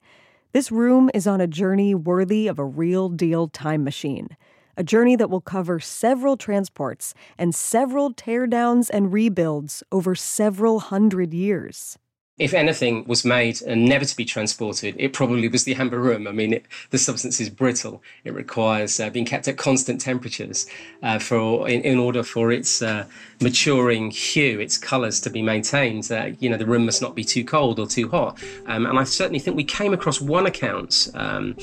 This 0.52 0.70
room 0.70 1.10
is 1.14 1.26
on 1.26 1.40
a 1.40 1.48
journey 1.48 1.96
worthy 1.96 2.46
of 2.46 2.60
a 2.60 2.64
real 2.64 3.08
deal 3.08 3.48
time 3.48 3.82
machine, 3.82 4.36
a 4.76 4.84
journey 4.84 5.16
that 5.16 5.30
will 5.30 5.40
cover 5.40 5.80
several 5.80 6.36
transports 6.36 7.14
and 7.38 7.54
several 7.54 8.12
teardowns 8.12 8.90
and 8.92 9.12
rebuilds 9.12 9.82
over 9.92 10.14
several 10.14 10.80
hundred 10.80 11.34
years. 11.34 11.98
if 12.38 12.54
anything 12.54 13.04
was 13.06 13.24
made 13.24 13.60
and 13.62 13.84
never 13.84 14.04
to 14.04 14.16
be 14.16 14.24
transported, 14.24 14.96
it 14.98 15.12
probably 15.12 15.48
was 15.48 15.64
the 15.64 15.74
amber 15.74 16.00
room. 16.00 16.26
I 16.26 16.32
mean, 16.32 16.54
it, 16.54 16.66
the 16.90 16.98
substance 16.98 17.40
is 17.40 17.50
brittle. 17.50 18.02
It 18.24 18.32
requires 18.32 18.98
uh, 18.98 19.10
being 19.10 19.26
kept 19.26 19.46
at 19.48 19.58
constant 19.58 20.00
temperatures 20.00 20.66
uh, 21.02 21.18
for 21.18 21.68
in, 21.68 21.82
in, 21.82 21.98
order 21.98 22.22
for 22.22 22.50
its 22.50 22.82
uh, 22.82 23.06
maturing 23.40 24.10
hue, 24.10 24.60
its 24.60 24.78
colours 24.78 25.20
to 25.20 25.30
be 25.30 25.42
maintained. 25.42 26.10
Uh, 26.10 26.30
you 26.40 26.48
know, 26.48 26.56
the 26.56 26.66
room 26.66 26.86
must 26.86 27.02
not 27.02 27.14
be 27.14 27.22
too 27.22 27.44
cold 27.44 27.78
or 27.78 27.86
too 27.86 28.08
hot. 28.08 28.42
Um, 28.66 28.86
and 28.86 28.98
I 28.98 29.04
certainly 29.04 29.38
think 29.38 29.56
we 29.56 29.64
came 29.64 29.92
across 29.92 30.20
one 30.20 30.46
account. 30.46 31.08
Um, 31.14 31.54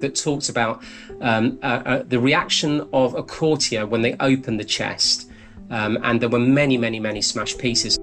that 0.00 0.14
talked 0.14 0.48
about 0.48 0.82
um, 1.20 1.58
uh, 1.62 1.66
uh, 1.66 2.02
the 2.06 2.18
reaction 2.18 2.86
of 2.92 3.14
a 3.14 3.22
courtier 3.22 3.86
when 3.86 4.02
they 4.02 4.16
opened 4.20 4.60
the 4.60 4.64
chest, 4.64 5.30
um, 5.70 5.98
and 6.02 6.20
there 6.20 6.28
were 6.28 6.38
many, 6.38 6.76
many, 6.76 7.00
many 7.00 7.22
smashed 7.22 7.58
pieces. 7.58 7.98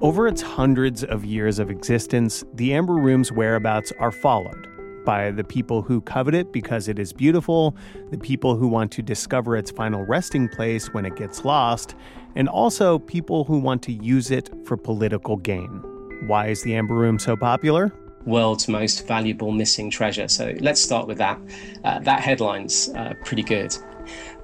Over 0.00 0.28
its 0.28 0.42
hundreds 0.42 1.02
of 1.02 1.24
years 1.24 1.58
of 1.58 1.70
existence, 1.70 2.44
the 2.54 2.74
Amber 2.74 2.94
Room's 2.94 3.32
whereabouts 3.32 3.90
are 3.98 4.12
followed 4.12 4.68
by 5.04 5.30
the 5.30 5.44
people 5.44 5.82
who 5.82 6.00
covet 6.00 6.34
it 6.34 6.52
because 6.52 6.88
it 6.88 6.98
is 6.98 7.12
beautiful, 7.12 7.76
the 8.10 8.18
people 8.18 8.56
who 8.56 8.66
want 8.66 8.90
to 8.92 9.02
discover 9.02 9.56
its 9.56 9.70
final 9.70 10.04
resting 10.04 10.48
place 10.48 10.92
when 10.92 11.04
it 11.04 11.16
gets 11.16 11.44
lost, 11.44 11.94
and 12.36 12.48
also 12.48 12.98
people 12.98 13.44
who 13.44 13.58
want 13.58 13.82
to 13.82 13.92
use 13.92 14.30
it 14.30 14.50
for 14.66 14.76
political 14.76 15.36
gain. 15.36 15.82
Why 16.26 16.48
is 16.48 16.62
the 16.62 16.74
Amber 16.74 16.94
Room 16.94 17.18
so 17.18 17.36
popular? 17.36 17.92
World's 18.26 18.68
most 18.68 19.06
valuable 19.06 19.52
missing 19.52 19.90
treasure. 19.90 20.28
So 20.28 20.54
let's 20.60 20.80
start 20.80 21.06
with 21.06 21.18
that. 21.18 21.38
Uh, 21.84 21.98
that 22.00 22.20
headline's 22.20 22.88
uh, 22.90 23.14
pretty 23.24 23.42
good. 23.42 23.76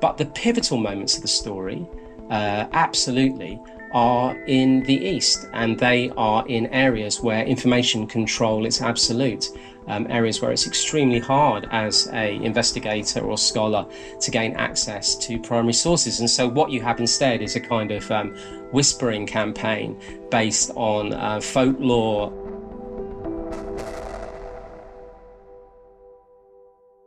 But 0.00 0.16
the 0.16 0.26
pivotal 0.26 0.78
moments 0.78 1.16
of 1.16 1.22
the 1.22 1.28
story, 1.28 1.86
uh, 2.30 2.66
absolutely, 2.72 3.60
are 3.92 4.36
in 4.46 4.82
the 4.84 4.94
east 4.94 5.46
and 5.52 5.78
they 5.78 6.10
are 6.16 6.46
in 6.46 6.66
areas 6.68 7.20
where 7.20 7.44
information 7.44 8.06
control 8.06 8.64
is 8.64 8.80
absolute 8.80 9.48
um, 9.88 10.06
areas 10.08 10.40
where 10.40 10.52
it's 10.52 10.66
extremely 10.66 11.18
hard 11.18 11.66
as 11.72 12.08
a 12.12 12.36
investigator 12.36 13.20
or 13.20 13.36
scholar 13.36 13.84
to 14.20 14.30
gain 14.30 14.54
access 14.54 15.16
to 15.16 15.40
primary 15.40 15.72
sources 15.72 16.20
and 16.20 16.30
so 16.30 16.48
what 16.48 16.70
you 16.70 16.80
have 16.80 17.00
instead 17.00 17.42
is 17.42 17.56
a 17.56 17.60
kind 17.60 17.90
of 17.90 18.08
um, 18.12 18.30
whispering 18.70 19.26
campaign 19.26 20.00
based 20.30 20.70
on 20.76 21.12
uh, 21.12 21.40
folklore 21.40 22.32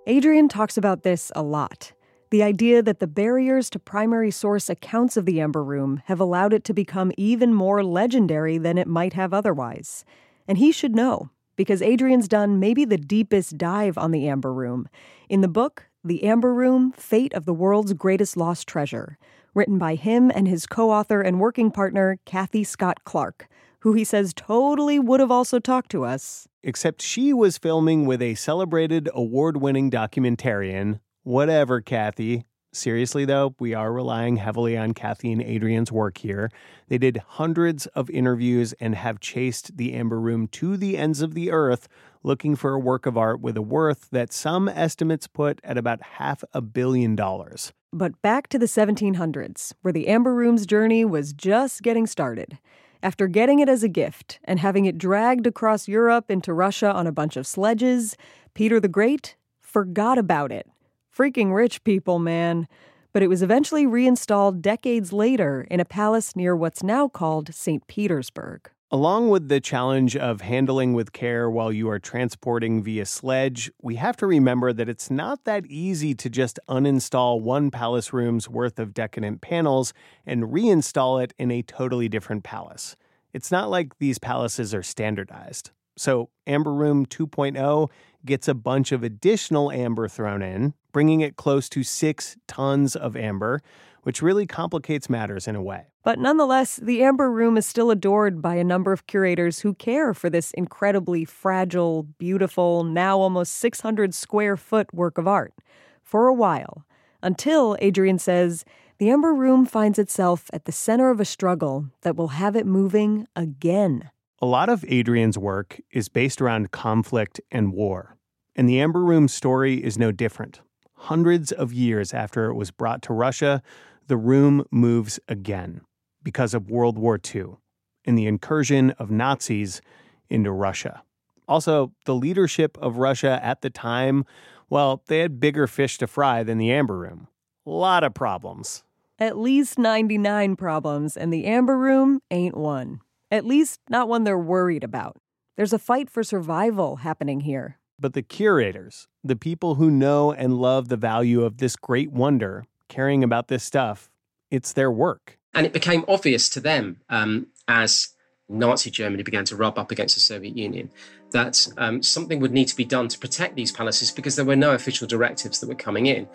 Adrian 0.06 0.50
talks 0.50 0.78
about 0.78 1.04
this 1.04 1.32
a 1.34 1.42
lot 1.42 1.94
the 2.30 2.42
idea 2.42 2.82
that 2.82 2.98
the 2.98 3.06
barriers 3.06 3.70
to 3.70 3.78
primary 3.78 4.32
source 4.32 4.68
accounts 4.68 5.18
of 5.18 5.28
the 5.28 5.40
Amber 5.40 5.64
Room 5.64 6.02
have 6.06 6.20
allowed 6.20 6.52
it 6.52 6.64
to 6.64 6.74
become 6.74 7.12
even 7.16 7.54
more 7.54 7.84
legendary 7.84 8.58
than 8.58 8.76
it 8.80 8.88
might 8.88 9.14
have 9.14 9.36
otherwise. 9.36 10.04
And 10.48 10.58
he 10.58 10.72
should 10.72 10.96
know, 10.96 11.30
because 11.56 11.84
Adrian's 11.84 12.28
done 12.28 12.60
maybe 12.60 12.86
the 12.86 12.98
deepest 12.98 13.60
dive 13.60 14.00
on 14.00 14.10
the 14.10 14.28
Amber 14.28 14.52
Room. 14.52 14.90
In 15.30 15.42
the 15.42 15.48
book, 15.48 15.86
The 16.04 16.24
Amber 16.24 16.56
Room 16.56 16.92
Fate 16.94 17.36
of 17.36 17.46
the 17.46 17.54
World's 17.54 17.94
Greatest 17.94 18.36
Lost 18.36 18.68
Treasure, 18.68 19.20
written 19.54 19.78
by 19.78 19.94
him 19.94 20.32
and 20.34 20.48
his 20.48 20.66
co 20.66 20.90
author 20.90 21.22
and 21.22 21.40
working 21.40 21.70
partner, 21.70 22.18
Cathy 22.26 22.64
Scott 22.64 23.04
Clark, 23.04 23.48
who 23.84 23.94
he 23.94 24.04
says 24.04 24.34
totally 24.34 25.00
would 25.00 25.20
have 25.20 25.32
also 25.32 25.60
talked 25.60 25.92
to 25.92 26.04
us. 26.04 26.48
Except 26.64 27.02
she 27.02 27.32
was 27.32 27.58
filming 27.58 28.06
with 28.06 28.22
a 28.22 28.36
celebrated 28.36 29.10
award 29.14 29.58
winning 29.58 29.92
documentarian 29.92 31.00
Whatever, 31.24 31.80
Cathy. 31.80 32.44
Seriously, 32.74 33.24
though, 33.24 33.56
we 33.58 33.74
are 33.74 33.94
relying 33.94 34.36
heavily 34.36 34.76
on 34.76 34.94
Cathy 34.94 35.32
and 35.32 35.42
Adrian's 35.42 35.90
work 35.92 36.18
here. 36.18 36.50
They 36.90 36.98
did 36.98 37.22
hundreds 37.26 37.86
of 37.88 38.10
interviews 38.10 38.74
and 38.74 38.94
have 38.96 39.22
chased 39.22 39.78
the 39.78 39.94
Amber 39.94 40.20
Room 40.20 40.48
to 40.50 40.76
the 40.76 40.98
ends 40.98 41.22
of 41.22 41.34
the 41.34 41.50
earth 41.50 41.88
looking 42.24 42.58
for 42.58 42.74
a 42.74 42.80
work 42.80 43.06
of 43.06 43.18
art 43.18 43.40
with 43.40 43.56
a 43.56 43.62
worth 43.62 44.10
that 44.12 44.34
some 44.34 44.68
estimates 44.68 45.28
put 45.28 45.62
at 45.64 45.78
about 45.78 46.02
half 46.02 46.44
a 46.54 46.62
billion 46.62 47.16
dollars. 47.16 47.72
But 47.94 48.22
back 48.22 48.48
to 48.50 48.60
the 48.60 48.66
1700s, 48.66 49.74
where 49.82 49.94
the 49.94 50.08
Amber 50.08 50.34
Room's 50.34 50.66
journey 50.66 51.06
was 51.06 51.32
just 51.32 51.84
getting 51.84 52.08
started. 52.08 52.58
After 53.04 53.28
getting 53.28 53.60
it 53.60 53.68
as 53.68 53.84
a 53.84 53.90
gift 53.90 54.40
and 54.46 54.60
having 54.60 54.86
it 54.86 54.98
dragged 54.98 55.46
across 55.46 55.90
Europe 55.90 56.32
into 56.32 56.54
Russia 56.54 56.92
on 56.92 57.06
a 57.06 57.12
bunch 57.12 57.36
of 57.36 57.46
sledges, 57.46 58.16
Peter 58.54 58.80
the 58.80 58.88
Great 58.88 59.36
forgot 59.62 60.18
about 60.18 60.52
it 60.52 60.68
Freaking 61.16 61.54
rich 61.54 61.84
people, 61.84 62.18
man. 62.18 62.68
But 63.12 63.22
it 63.22 63.28
was 63.28 63.44
eventually 63.44 63.86
reinstalled 63.86 64.62
decades 64.64 65.14
later 65.14 65.68
in 65.70 65.80
a 65.80 65.86
palace 65.86 66.36
near 66.36 66.56
what's 66.56 66.82
now 66.82 67.08
called 67.08 67.54
St. 67.54 67.86
Petersburg. 67.86 68.72
Along 68.94 69.30
with 69.30 69.48
the 69.48 69.60
challenge 69.60 70.16
of 70.16 70.42
handling 70.42 70.94
with 70.94 71.14
care 71.14 71.50
while 71.50 71.72
you 71.74 71.90
are 71.90 71.98
transporting 71.98 72.84
via 72.84 73.08
sledge, 73.08 73.72
we 73.82 73.96
have 73.96 74.16
to 74.18 74.28
remember 74.28 74.72
that 74.72 74.88
it's 74.88 75.10
not 75.10 75.46
that 75.46 75.66
easy 75.66 76.14
to 76.14 76.30
just 76.30 76.60
uninstall 76.70 77.42
one 77.42 77.72
palace 77.72 78.14
room's 78.14 78.48
worth 78.48 78.78
of 78.78 78.94
decadent 78.94 79.42
panels 79.42 79.96
and 80.28 80.44
reinstall 80.44 81.24
it 81.24 81.34
in 81.40 81.50
a 81.50 81.64
totally 81.64 82.08
different 82.08 82.44
palace. 82.44 82.96
It's 83.34 83.52
not 83.52 83.72
like 83.72 83.98
these 83.98 84.20
palaces 84.20 84.76
are 84.76 84.84
standardized. 84.84 85.72
So, 85.98 86.30
Amber 86.46 86.72
Room 86.72 87.08
2.0 87.08 87.90
gets 88.24 88.48
a 88.48 88.54
bunch 88.54 88.92
of 88.92 89.02
additional 89.02 89.72
amber 89.72 90.08
thrown 90.08 90.44
in, 90.44 90.76
bringing 90.92 91.22
it 91.22 91.36
close 91.36 91.68
to 91.70 91.82
six 91.82 92.38
tons 92.48 92.96
of 92.96 93.18
amber, 93.18 93.60
which 94.04 94.22
really 94.22 94.46
complicates 94.46 95.10
matters 95.10 95.48
in 95.48 95.56
a 95.56 95.62
way. 95.62 95.88
But 96.04 96.20
nonetheless, 96.20 96.78
the 96.78 97.04
Amber 97.04 97.32
Room 97.32 97.58
is 97.58 97.66
still 97.66 97.92
adored 97.92 98.42
by 98.42 98.56
a 98.56 98.64
number 98.64 98.92
of 98.92 99.08
curators 99.08 99.60
who 99.60 99.74
care 99.74 100.14
for 100.14 100.30
this 100.30 100.52
incredibly 100.52 101.26
fragile, 101.26 102.04
beautiful, 102.04 102.84
now 102.84 103.18
almost 103.18 103.54
600 103.54 104.14
square 104.14 104.58
foot 104.58 104.94
work 104.94 105.18
of 105.18 105.28
art. 105.28 105.54
For 106.02 106.28
a 106.28 106.34
while. 106.34 106.86
Until, 107.22 107.78
Adrian 107.80 108.20
says, 108.20 108.66
the 108.98 109.10
Amber 109.10 109.34
Room 109.34 109.66
finds 109.66 109.98
itself 109.98 110.50
at 110.54 110.66
the 110.66 110.72
center 110.72 111.10
of 111.10 111.20
a 111.20 111.26
struggle 111.26 111.88
that 112.02 112.16
will 112.16 112.30
have 112.30 112.56
it 112.56 112.66
moving 112.66 113.28
again. 113.36 114.12
A 114.42 114.46
lot 114.46 114.68
of 114.68 114.84
Adrian's 114.88 115.38
work 115.38 115.80
is 115.92 116.10
based 116.10 116.42
around 116.42 116.72
conflict 116.72 117.40
and 117.50 117.72
war, 117.74 118.18
and 118.56 118.68
the 118.68 118.82
Amber 118.82 119.04
Room 119.04 119.30
story 119.30 119.84
is 119.84 119.98
no 119.98 120.12
different. 120.12 120.60
Hundreds 120.96 121.52
of 121.52 121.74
years 121.74 122.14
after 122.14 122.50
it 122.50 122.56
was 122.56 122.72
brought 122.72 123.02
to 123.04 123.14
Russia, 123.14 123.64
the 124.08 124.18
room 124.18 124.66
moves 124.72 125.20
again 125.28 125.82
because 126.22 126.54
of 126.54 126.70
World 126.70 126.98
War 126.98 127.20
II 127.34 127.58
and 128.06 128.18
the 128.18 128.28
incursion 128.28 128.92
of 128.92 129.12
Nazis 129.12 129.82
into 130.30 130.52
Russia. 130.52 131.04
Also, 131.48 131.92
the 132.06 132.16
leadership 132.16 132.78
of 132.82 132.98
Russia 132.98 133.40
at 133.44 133.62
the 133.62 133.70
time, 133.70 134.26
well, 134.70 135.04
they 135.08 135.20
had 135.20 135.40
bigger 135.40 135.68
fish 135.68 135.98
to 135.98 136.08
fry 136.08 136.44
than 136.44 136.58
the 136.58 136.72
Amber 136.72 136.98
Room. 136.98 137.28
A 137.66 137.70
lot 137.70 138.04
of 138.04 138.14
problems. 138.14 138.84
At 139.20 139.38
least 139.38 139.78
99 139.78 140.56
problems, 140.56 141.16
and 141.16 141.32
the 141.32 141.46
Amber 141.46 141.78
Room 141.78 142.20
ain't 142.32 142.58
one. 142.58 143.02
At 143.30 143.46
least, 143.46 143.80
not 143.90 144.08
one 144.08 144.24
they're 144.24 144.38
worried 144.38 144.84
about. 144.84 145.18
There's 145.56 145.74
a 145.74 145.80
fight 145.80 146.10
for 146.10 146.24
survival 146.24 146.98
happening 146.98 147.42
here. 147.42 147.78
But 148.00 148.14
the 148.14 148.24
curators, 148.24 149.08
the 149.24 149.36
people 149.36 149.76
who 149.76 149.92
know 149.92 150.32
and 150.32 150.58
love 150.58 150.90
the 150.90 150.98
value 150.98 151.44
of 151.44 151.58
this 151.58 151.76
great 151.76 152.12
wonder, 152.12 152.66
caring 152.94 153.24
about 153.24 153.48
this 153.48 153.64
stuff, 153.64 154.12
it's 154.52 154.74
their 154.74 154.92
work. 154.92 155.40
And 155.54 155.66
it 155.66 155.74
became 155.74 156.06
obvious 156.08 156.48
to 156.50 156.60
them 156.60 157.02
um, 157.10 157.48
as 157.68 158.10
Nazi 158.50 158.92
Germany 158.92 159.24
began 159.24 159.46
to 159.46 159.56
rub 159.56 159.80
up 159.80 159.92
against 159.92 160.16
the 160.16 160.22
Soviet 160.22 160.56
Union 160.56 160.92
that 161.32 161.68
um, 161.78 162.04
something 162.04 162.40
would 162.40 162.52
need 162.52 162.68
to 162.68 162.76
be 162.76 162.86
done 162.86 163.08
to 163.08 163.18
protect 163.18 163.56
these 163.56 163.72
palaces 163.72 164.12
because 164.12 164.36
there 164.36 164.46
were 164.46 164.56
no 164.56 164.72
official 164.76 165.08
directives 165.08 165.60
that 165.60 165.68
were 165.68 165.76
coming 165.88 166.06
in. 166.06 166.28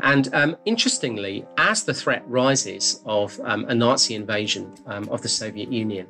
And 0.00 0.32
um, 0.32 0.56
interestingly, 0.64 1.44
as 1.58 1.82
the 1.82 1.94
threat 1.94 2.22
rises 2.28 3.02
of 3.04 3.40
um, 3.42 3.64
a 3.64 3.74
Nazi 3.74 4.14
invasion 4.14 4.72
um, 4.86 5.08
of 5.08 5.22
the 5.22 5.28
Soviet 5.28 5.72
Union, 5.72 6.06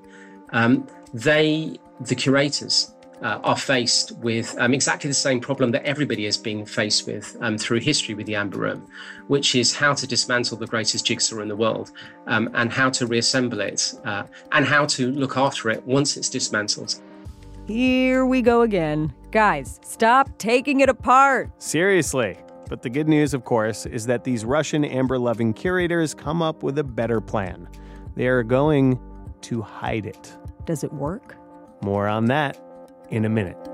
um, 0.51 0.87
they, 1.15 1.79
the 2.01 2.15
curators, 2.15 2.93
uh, 3.25 3.41
are 3.43 3.57
faced 3.57 4.13
with 4.19 4.55
um, 4.59 4.75
exactly 4.75 5.09
the 5.09 5.15
same 5.15 5.41
problem 5.41 5.71
that 5.73 5.83
everybody 5.85 6.27
has 6.27 6.37
been 6.37 6.65
faced 6.67 7.07
with 7.07 7.37
um, 7.41 7.57
through 7.57 7.81
history 7.81 8.15
with 8.15 8.27
the 8.27 8.37
Amber 8.37 8.59
Room, 8.59 8.87
which 9.29 9.55
is 9.55 9.75
how 9.75 9.95
to 9.95 10.07
dismantle 10.07 10.59
the 10.59 10.67
greatest 10.67 11.07
jigsaw 11.07 11.41
in 11.41 11.49
the 11.49 11.57
world 11.57 11.91
um, 12.27 12.51
and 12.55 12.71
how 12.71 12.91
to 12.91 13.07
reassemble 13.07 13.61
it 13.61 13.95
uh, 14.05 14.25
and 14.53 14.67
how 14.67 14.85
to 14.85 15.11
look 15.13 15.37
after 15.39 15.71
it 15.71 15.85
once 15.87 16.17
it's 16.19 16.29
dismantled. 16.29 17.01
Here 17.67 18.27
we 18.27 18.43
go 18.43 18.61
again. 18.61 19.13
Guys, 19.31 19.81
stop 19.83 20.29
taking 20.37 20.81
it 20.81 20.91
apart. 20.91 21.51
Seriously. 21.59 22.37
But 22.69 22.83
the 22.83 22.91
good 22.91 23.09
news, 23.09 23.35
of 23.35 23.45
course, 23.45 23.87
is 23.87 24.07
that 24.07 24.25
these 24.25 24.45
Russian 24.45 24.85
amber 24.85 25.19
loving 25.19 25.55
curators 25.55 26.15
come 26.15 26.43
up 26.43 26.63
with 26.63 26.79
a 26.79 26.85
better 26.85 27.21
plan. 27.21 27.69
They 28.17 28.27
are 28.27 28.43
going 28.43 28.99
to 29.43 29.63
hide 29.63 30.07
it. 30.07 30.37
Does 30.67 30.85
it 30.85 30.93
work? 30.93 31.37
More 31.83 32.07
on 32.07 32.27
that 32.27 32.59
in 33.11 33.25
a 33.25 33.29
minute. 33.29 33.74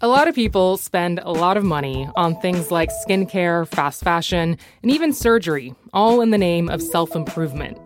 A 0.00 0.06
lot 0.06 0.28
of 0.28 0.34
people 0.36 0.76
spend 0.76 1.18
a 1.24 1.32
lot 1.32 1.56
of 1.56 1.64
money 1.64 2.08
on 2.14 2.40
things 2.40 2.70
like 2.70 2.88
skincare, 3.04 3.66
fast 3.66 4.04
fashion, 4.04 4.56
and 4.80 4.92
even 4.92 5.12
surgery, 5.12 5.74
all 5.92 6.20
in 6.20 6.30
the 6.30 6.38
name 6.38 6.68
of 6.68 6.80
self 6.80 7.16
improvement. 7.16 7.76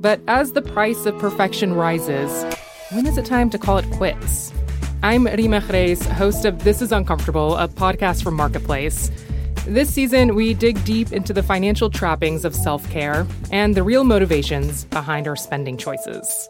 But 0.00 0.20
as 0.28 0.52
the 0.52 0.62
price 0.62 1.04
of 1.04 1.18
perfection 1.18 1.74
rises, 1.74 2.44
when 2.92 3.08
is 3.08 3.18
it 3.18 3.26
time 3.26 3.50
to 3.50 3.58
call 3.58 3.78
it 3.78 3.90
quits? 3.90 4.52
I'm 5.02 5.24
Reema 5.24 5.60
Khrais, 5.60 6.00
host 6.06 6.44
of 6.44 6.62
This 6.62 6.80
Is 6.80 6.92
Uncomfortable, 6.92 7.56
a 7.56 7.66
podcast 7.66 8.22
from 8.22 8.34
Marketplace. 8.34 9.10
This 9.66 9.92
season, 9.92 10.36
we 10.36 10.54
dig 10.54 10.84
deep 10.84 11.10
into 11.10 11.32
the 11.32 11.42
financial 11.42 11.90
trappings 11.90 12.44
of 12.44 12.54
self 12.54 12.88
care 12.88 13.26
and 13.50 13.74
the 13.74 13.82
real 13.82 14.04
motivations 14.04 14.84
behind 14.84 15.26
our 15.26 15.34
spending 15.34 15.76
choices. 15.76 16.48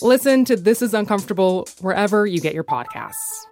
Listen 0.00 0.46
to 0.46 0.56
This 0.56 0.80
Is 0.80 0.94
Uncomfortable 0.94 1.68
wherever 1.82 2.26
you 2.26 2.40
get 2.40 2.54
your 2.54 2.64
podcasts. 2.64 3.45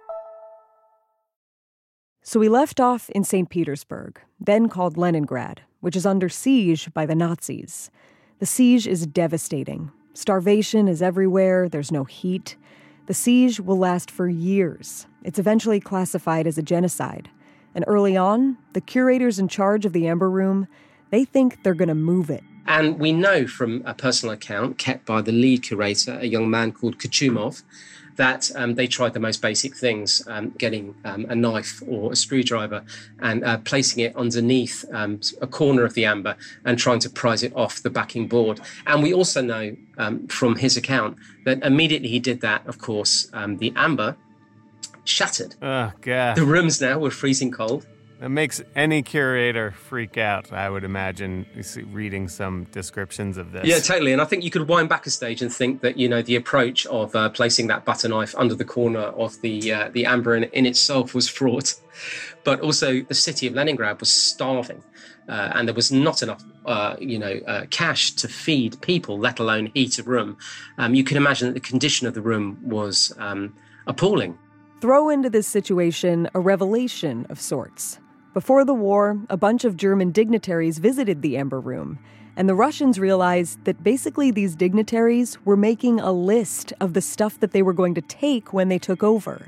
So 2.27 2.39
we 2.39 2.49
left 2.49 2.79
off 2.79 3.11
in 3.11 3.23
St. 3.23 3.51
Petersburg, 3.51 4.19
then 4.39 4.67
called 4.67 4.97
Leningrad, 4.97 5.61
which 5.81 5.95
is 5.95 6.07
under 6.07 6.27
siege 6.27 6.91
by 6.91 7.05
the 7.05 7.13
Nazis. 7.13 7.91
The 8.39 8.47
siege 8.47 8.87
is 8.87 9.05
devastating. 9.05 9.91
Starvation 10.15 10.87
is 10.87 11.03
everywhere, 11.03 11.69
there's 11.69 11.91
no 11.91 12.03
heat. 12.03 12.55
The 13.05 13.13
siege 13.13 13.59
will 13.59 13.77
last 13.77 14.09
for 14.09 14.27
years. 14.27 15.05
It's 15.23 15.37
eventually 15.37 15.79
classified 15.79 16.47
as 16.47 16.57
a 16.57 16.63
genocide. 16.63 17.29
And 17.75 17.85
early 17.87 18.17
on, 18.17 18.57
the 18.73 18.81
curators 18.81 19.37
in 19.37 19.47
charge 19.47 19.85
of 19.85 19.93
the 19.93 20.07
Amber 20.07 20.31
Room, 20.31 20.67
they 21.11 21.25
think 21.25 21.61
they're 21.61 21.75
going 21.75 21.89
to 21.89 21.93
move 21.93 22.31
it. 22.31 22.43
And 22.65 22.97
we 22.97 23.11
know 23.11 23.45
from 23.45 23.83
a 23.85 23.93
personal 23.93 24.33
account 24.33 24.79
kept 24.79 25.05
by 25.05 25.21
the 25.21 25.31
lead 25.31 25.61
curator, 25.61 26.17
a 26.19 26.25
young 26.25 26.49
man 26.49 26.71
called 26.71 26.97
Kuchumov, 26.97 27.61
that 28.15 28.51
um, 28.55 28.75
they 28.75 28.87
tried 28.87 29.13
the 29.13 29.19
most 29.19 29.41
basic 29.41 29.75
things, 29.75 30.25
um, 30.27 30.51
getting 30.57 30.95
um, 31.03 31.25
a 31.29 31.35
knife 31.35 31.81
or 31.87 32.11
a 32.11 32.15
screwdriver 32.15 32.83
and 33.19 33.43
uh, 33.43 33.57
placing 33.59 34.03
it 34.03 34.15
underneath 34.15 34.85
um, 34.91 35.19
a 35.41 35.47
corner 35.47 35.83
of 35.83 35.93
the 35.93 36.05
amber 36.05 36.35
and 36.63 36.79
trying 36.79 36.99
to 36.99 37.09
prise 37.09 37.43
it 37.43 37.53
off 37.55 37.81
the 37.81 37.89
backing 37.89 38.27
board. 38.27 38.59
And 38.87 39.03
we 39.03 39.13
also 39.13 39.41
know 39.41 39.75
um, 39.97 40.27
from 40.27 40.55
his 40.55 40.77
account 40.77 41.17
that 41.45 41.63
immediately 41.63 42.09
he 42.09 42.19
did 42.19 42.41
that, 42.41 42.65
of 42.67 42.79
course, 42.79 43.29
um, 43.33 43.57
the 43.57 43.73
amber 43.75 44.15
shattered. 45.03 45.55
Oh, 45.61 45.91
God. 46.01 46.35
The 46.35 46.45
rooms 46.45 46.81
now 46.81 46.99
were 46.99 47.11
freezing 47.11 47.51
cold. 47.51 47.85
That 48.19 48.29
makes 48.29 48.61
any 48.75 49.03
curator 49.03 49.71
freak 49.71 50.17
out, 50.17 50.53
I 50.53 50.69
would 50.69 50.85
imagine, 50.85 51.45
reading 51.91 52.29
some 52.29 52.63
descriptions 52.71 53.37
of 53.37 53.51
this. 53.51 53.65
Yeah, 53.65 53.79
totally. 53.79 54.13
And 54.13 54.21
I 54.21 54.25
think 54.25 54.43
you 54.43 54.49
could 54.49 54.67
wind 54.69 54.87
back 54.87 55.05
a 55.05 55.09
stage 55.09 55.41
and 55.41 55.53
think 55.53 55.81
that, 55.81 55.97
you 55.97 56.07
know, 56.07 56.21
the 56.21 56.35
approach 56.35 56.85
of 56.85 57.13
uh, 57.15 57.29
placing 57.29 57.67
that 57.67 57.83
butter 57.83 58.07
knife 58.07 58.33
under 58.37 58.55
the 58.55 58.63
corner 58.63 58.99
of 58.99 59.39
the, 59.41 59.71
uh, 59.71 59.89
the 59.91 60.05
amber 60.05 60.35
in, 60.35 60.45
in 60.45 60.65
itself 60.65 61.13
was 61.13 61.27
fraught. 61.27 61.75
But 62.45 62.61
also, 62.61 63.01
the 63.01 63.13
city 63.13 63.47
of 63.47 63.53
Leningrad 63.53 63.99
was 63.99 64.11
starving. 64.11 64.81
Uh, 65.27 65.51
and 65.55 65.67
there 65.67 65.75
was 65.75 65.91
not 65.91 66.21
enough, 66.21 66.43
uh, 66.65 66.95
you 66.99 67.19
know, 67.19 67.39
uh, 67.47 67.65
cash 67.69 68.11
to 68.11 68.27
feed 68.27 68.79
people, 68.81 69.17
let 69.17 69.39
alone 69.39 69.71
heat 69.73 69.97
a 69.99 70.03
room. 70.03 70.37
Um, 70.77 70.93
you 70.93 71.03
can 71.03 71.17
imagine 71.17 71.47
that 71.47 71.53
the 71.55 71.67
condition 71.67 72.07
of 72.07 72.13
the 72.13 72.21
room 72.21 72.59
was 72.61 73.11
um, 73.17 73.55
appalling. 73.87 74.37
Throw 74.81 75.09
into 75.09 75.29
this 75.29 75.47
situation 75.47 76.29
a 76.33 76.39
revelation 76.39 77.25
of 77.29 77.41
sorts. 77.41 77.99
Before 78.35 78.65
the 78.65 78.73
war, 78.73 79.17
a 79.29 79.37
bunch 79.37 79.63
of 79.63 79.77
German 79.77 80.11
dignitaries 80.11 80.77
visited 80.77 81.21
the 81.21 81.37
Amber 81.37 81.61
Room, 81.61 81.97
and 82.35 82.49
the 82.49 82.53
Russians 82.53 82.99
realized 82.99 83.63
that 83.63 83.81
basically 83.81 84.29
these 84.29 84.57
dignitaries 84.57 85.37
were 85.45 85.55
making 85.55 86.01
a 86.01 86.11
list 86.11 86.73
of 86.81 86.93
the 86.93 86.99
stuff 86.99 87.39
that 87.39 87.51
they 87.51 87.61
were 87.61 87.71
going 87.71 87.95
to 87.95 88.01
take 88.01 88.51
when 88.51 88.67
they 88.67 88.77
took 88.77 89.03
over. 89.03 89.47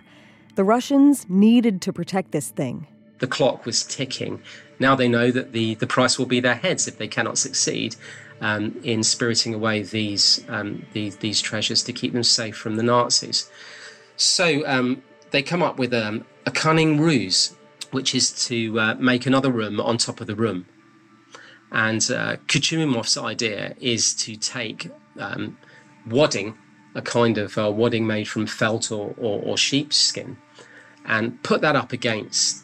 The 0.56 0.64
Russians 0.64 1.26
needed 1.28 1.82
to 1.82 1.92
protect 1.92 2.32
this 2.32 2.50
thing. 2.50 2.88
The 3.20 3.28
clock 3.28 3.66
was 3.66 3.84
ticking. 3.84 4.42
Now 4.80 4.96
they 4.96 5.10
know 5.10 5.32
that 5.32 5.52
the, 5.52 5.76
the 5.76 5.86
price 5.86 6.18
will 6.18 6.26
be 6.26 6.40
their 6.40 6.56
heads 6.56 6.88
if 6.88 6.98
they 6.98 7.10
cannot 7.10 7.38
succeed 7.38 7.98
um, 8.40 8.80
in 8.86 9.04
spiriting 9.04 9.54
away 9.54 9.82
these, 9.82 10.46
um, 10.48 10.86
these, 10.94 11.18
these 11.18 11.42
treasures 11.42 11.84
to 11.84 11.92
keep 11.92 12.14
them 12.14 12.24
safe 12.24 12.56
from 12.56 12.78
the 12.78 12.84
Nazis. 12.84 13.52
So 14.16 14.66
um, 14.66 15.04
they 15.32 15.44
come 15.44 15.62
up 15.62 15.78
with 15.78 15.94
um, 15.94 16.24
a 16.46 16.52
cunning 16.52 17.02
ruse 17.02 17.54
which 17.92 18.14
is 18.14 18.32
to 18.48 18.80
uh, 18.80 18.96
make 18.96 19.26
another 19.26 19.52
room 19.52 19.80
on 19.80 19.98
top 19.98 20.22
of 20.22 20.28
the 20.28 20.36
room. 20.36 20.66
And 21.72 22.02
uh, 22.12 22.38
Kuchumov's 22.48 23.18
idea 23.18 23.76
is 23.80 24.14
to 24.16 24.36
take 24.36 24.90
um, 25.20 25.58
wadding, 26.06 26.58
a 26.96 27.02
kind 27.02 27.38
of 27.38 27.58
uh, 27.58 27.72
wadding 27.72 28.08
made 28.08 28.28
from 28.28 28.48
felt 28.48 28.92
or, 28.92 29.14
or, 29.18 29.42
or 29.42 29.58
sheepskin, 29.58 30.38
and 31.06 31.42
put 31.44 31.62
that 31.62 31.76
up 31.76 31.92
against 31.92 32.64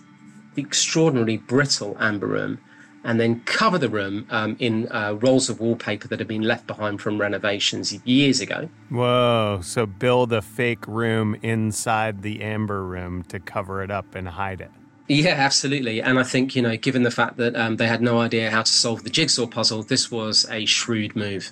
the 0.55 0.61
extraordinarily 0.61 1.37
brittle 1.37 1.97
amber 1.99 2.27
room, 2.27 2.59
and 3.03 3.19
then 3.19 3.41
cover 3.41 3.77
the 3.77 3.89
room 3.89 4.25
um, 4.29 4.55
in 4.59 4.89
uh, 4.89 5.17
rolls 5.19 5.49
of 5.49 5.59
wallpaper 5.59 6.07
that 6.07 6.19
had 6.19 6.27
been 6.27 6.43
left 6.43 6.65
behind 6.67 7.01
from 7.01 7.19
renovations 7.19 7.93
years 8.05 8.39
ago. 8.39 8.69
Whoa, 8.89 9.59
so 9.61 9.85
build 9.85 10.31
a 10.31 10.41
fake 10.41 10.87
room 10.87 11.35
inside 11.41 12.21
the 12.21 12.41
amber 12.41 12.85
room 12.85 13.23
to 13.23 13.39
cover 13.39 13.83
it 13.83 13.91
up 13.91 14.15
and 14.15 14.29
hide 14.29 14.61
it. 14.61 14.71
Yeah, 15.07 15.33
absolutely. 15.33 16.01
And 16.01 16.17
I 16.17 16.23
think, 16.23 16.55
you 16.55 16.61
know, 16.61 16.77
given 16.77 17.03
the 17.03 17.11
fact 17.11 17.37
that 17.37 17.55
um, 17.55 17.75
they 17.75 17.87
had 17.87 18.01
no 18.01 18.19
idea 18.19 18.49
how 18.49 18.61
to 18.61 18.71
solve 18.71 19.03
the 19.03 19.09
jigsaw 19.09 19.47
puzzle, 19.47 19.83
this 19.83 20.09
was 20.09 20.45
a 20.49 20.65
shrewd 20.65 21.15
move. 21.15 21.51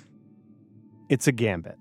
It's 1.08 1.26
a 1.26 1.32
gambit, 1.32 1.76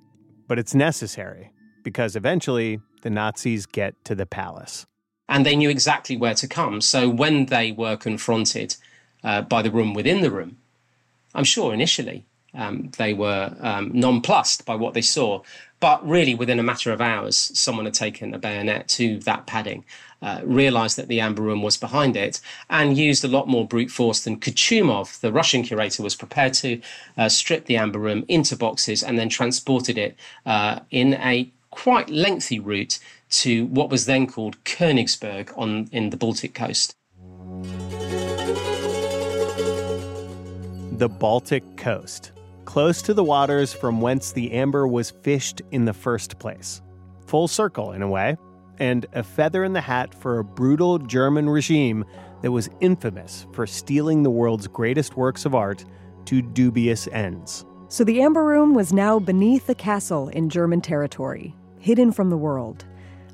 but 0.48 0.60
it's 0.60 0.76
necessary 0.76 1.52
because 1.84 2.16
eventually 2.16 2.82
the 3.02 3.10
Nazis 3.10 3.66
get 3.66 3.96
to 4.06 4.16
the 4.16 4.26
palace. 4.26 4.86
And 5.30 5.46
they 5.46 5.56
knew 5.56 5.70
exactly 5.70 6.18
where 6.18 6.34
to 6.36 6.48
come. 6.48 6.82
So 6.82 7.08
when 7.08 7.46
they 7.46 7.72
were 7.72 7.96
confronted 7.96 8.76
uh, 9.24 9.42
by 9.42 9.62
the 9.62 9.72
room 9.72 9.94
within 9.94 10.22
the 10.22 10.32
room, 10.32 10.58
I'm 11.34 11.46
sure 11.46 11.74
initially 11.74 12.26
um, 12.54 12.92
they 12.98 13.14
were 13.14 13.56
um, 13.62 13.92
nonplussed 13.94 14.66
by 14.66 14.76
what 14.76 14.94
they 14.94 15.02
saw. 15.02 15.42
But 15.80 16.06
really, 16.08 16.36
within 16.36 16.60
a 16.60 16.64
matter 16.64 16.92
of 16.92 17.02
hours, 17.02 17.38
someone 17.58 17.86
had 17.86 17.94
taken 17.94 18.34
a 18.34 18.38
bayonet 18.38 18.88
to 18.90 19.20
that 19.20 19.48
padding, 19.48 19.86
uh, 20.22 20.42
realized 20.44 20.98
that 20.98 21.08
the 21.08 21.20
amber 21.20 21.42
room 21.42 21.62
was 21.62 21.78
behind 21.78 22.16
it, 22.16 22.40
and 22.70 22.98
used 22.98 23.24
a 23.24 23.28
lot 23.28 23.48
more 23.48 23.68
brute 23.68 23.92
force 23.92 24.24
than 24.24 24.40
Kuchumov, 24.40 25.20
the 25.20 25.32
Russian 25.32 25.64
curator, 25.64 26.04
was 26.04 26.16
prepared 26.16 26.54
to, 26.56 26.82
uh, 27.18 27.30
strip 27.30 27.66
the 27.66 27.78
amber 27.78 28.00
room 28.00 28.26
into 28.28 28.56
boxes 28.56 29.04
and 29.04 29.18
then 29.18 29.30
transported 29.30 29.98
it 29.98 30.16
uh, 30.46 30.80
in 30.92 31.16
a 31.16 31.50
quite 31.72 32.10
lengthy 32.10 32.60
route 32.60 33.00
to 33.30 33.66
what 33.68 33.90
was 33.90 34.06
then 34.06 34.28
called 34.28 34.62
Königsberg 34.66 35.58
on 35.58 35.88
in 35.92 36.10
the 36.10 36.18
Baltic 36.18 36.54
coast. 36.54 36.96
The 40.98 41.10
Baltic 41.10 41.64
coast 41.78 42.32
close 42.66 43.02
to 43.02 43.14
the 43.14 43.24
waters 43.24 43.74
from 43.74 44.02
whence 44.02 44.32
the 44.32 44.52
amber 44.52 44.88
was 44.88 45.10
fished 45.10 45.62
in 45.72 45.86
the 45.86 45.94
first 45.94 46.38
place. 46.40 46.82
Full 47.26 47.48
circle, 47.48 47.94
in 47.94 48.02
a 48.02 48.08
way, 48.08 48.38
and 48.82 49.06
a 49.14 49.22
feather 49.22 49.64
in 49.64 49.74
the 49.74 49.80
hat 49.80 50.12
for 50.14 50.40
a 50.40 50.44
brutal 50.44 50.98
German 50.98 51.48
regime 51.48 52.04
that 52.42 52.52
was 52.52 52.68
infamous 52.80 53.46
for 53.54 53.68
stealing 53.68 54.24
the 54.24 54.32
world's 54.32 54.68
greatest 54.68 55.16
works 55.16 55.46
of 55.46 55.54
art 55.54 55.86
to 56.26 56.42
dubious 56.42 57.08
ends. 57.10 57.64
So 57.90 58.04
the 58.04 58.24
Amber 58.24 58.44
Room 58.44 58.74
was 58.74 58.92
now 58.92 59.20
beneath 59.20 59.70
a 59.70 59.76
castle 59.76 60.30
in 60.30 60.50
German 60.50 60.82
territory, 60.82 61.56
hidden 61.78 62.12
from 62.12 62.32
the 62.32 62.38
world. 62.38 62.84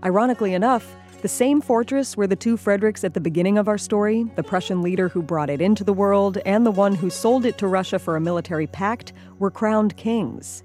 Ironically 0.04 0.54
enough, 0.54 0.94
the 1.22 1.30
same 1.30 1.62
fortress 1.62 2.18
where 2.18 2.28
the 2.28 2.36
two 2.36 2.58
Fredericks 2.58 3.06
at 3.06 3.14
the 3.14 3.22
beginning 3.22 3.58
of 3.58 3.70
our 3.70 3.78
story, 3.78 4.26
the 4.36 4.44
Prussian 4.44 4.82
leader 4.82 5.08
who 5.08 5.22
brought 5.22 5.50
it 5.50 5.62
into 5.62 5.86
the 5.86 5.94
world 5.94 6.40
and 6.46 6.66
the 6.66 6.72
one 6.72 6.94
who 6.94 7.10
sold 7.10 7.46
it 7.46 7.58
to 7.60 7.68
Russia 7.68 8.00
for 8.00 8.18
a 8.18 8.22
military 8.22 8.68
pact, 8.68 9.14
were 9.40 9.50
crowned 9.50 9.96
kings. 9.96 10.64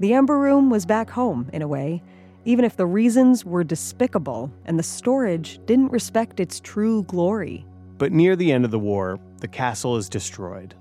The 0.00 0.12
Amber 0.12 0.40
Room 0.40 0.70
was 0.70 0.84
back 0.84 1.08
home, 1.08 1.48
in 1.52 1.62
a 1.62 1.68
way, 1.68 2.02
even 2.44 2.64
if 2.64 2.76
the 2.76 2.86
reasons 2.86 3.44
were 3.44 3.64
despicable 3.64 4.50
and 4.66 4.78
the 4.78 4.82
storage 4.82 5.58
didn't 5.66 5.92
respect 5.92 6.40
its 6.40 6.60
true 6.60 7.02
glory. 7.04 7.64
But 7.98 8.12
near 8.12 8.36
the 8.36 8.52
end 8.52 8.64
of 8.64 8.70
the 8.70 8.78
war, 8.78 9.18
the 9.40 9.48
castle 9.48 9.96
is 9.96 10.08
destroyed. 10.08 10.74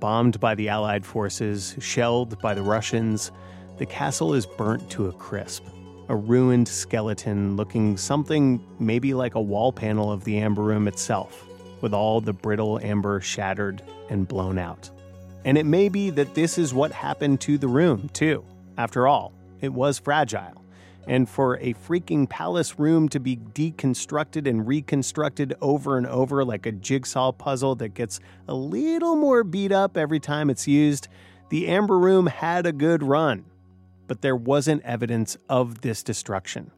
Bombed 0.00 0.38
by 0.38 0.54
the 0.54 0.68
Allied 0.68 1.04
forces, 1.04 1.74
shelled 1.80 2.40
by 2.40 2.54
the 2.54 2.62
Russians, 2.62 3.32
the 3.78 3.86
castle 3.86 4.34
is 4.34 4.46
burnt 4.46 4.88
to 4.90 5.08
a 5.08 5.12
crisp. 5.12 5.64
a 6.08 6.16
ruined 6.16 6.66
skeleton 6.66 7.56
looking 7.56 7.96
something 7.96 8.64
maybe 8.78 9.14
like 9.14 9.34
a 9.34 9.40
wall 9.40 9.72
panel 9.72 10.10
of 10.10 10.24
the 10.24 10.38
amber 10.38 10.62
room 10.62 10.88
itself, 10.88 11.44
with 11.80 11.92
all 11.92 12.20
the 12.20 12.32
brittle 12.32 12.80
amber 12.82 13.20
shattered 13.20 13.82
and 14.08 14.26
blown 14.26 14.58
out. 14.58 14.90
And 15.44 15.56
it 15.58 15.66
may 15.66 15.88
be 15.88 16.10
that 16.10 16.34
this 16.34 16.58
is 16.58 16.74
what 16.74 16.92
happened 16.92 17.40
to 17.42 17.58
the 17.58 17.68
room, 17.68 18.08
too. 18.12 18.44
After 18.76 19.06
all, 19.06 19.32
it 19.60 19.72
was 19.72 19.98
fragile. 19.98 20.64
And 21.08 21.28
for 21.28 21.56
a 21.56 21.72
freaking 21.72 22.28
palace 22.28 22.78
room 22.78 23.08
to 23.08 23.18
be 23.18 23.36
deconstructed 23.36 24.46
and 24.46 24.68
reconstructed 24.68 25.54
over 25.62 25.96
and 25.96 26.06
over 26.06 26.44
like 26.44 26.66
a 26.66 26.72
jigsaw 26.72 27.32
puzzle 27.32 27.74
that 27.76 27.94
gets 27.94 28.20
a 28.46 28.54
little 28.54 29.16
more 29.16 29.42
beat 29.42 29.72
up 29.72 29.96
every 29.96 30.20
time 30.20 30.50
it's 30.50 30.68
used, 30.68 31.08
the 31.48 31.66
Amber 31.68 31.98
Room 31.98 32.26
had 32.26 32.66
a 32.66 32.72
good 32.72 33.02
run. 33.02 33.46
But 34.06 34.20
there 34.20 34.36
wasn't 34.36 34.82
evidence 34.82 35.38
of 35.48 35.80
this 35.80 36.02
destruction. 36.02 36.72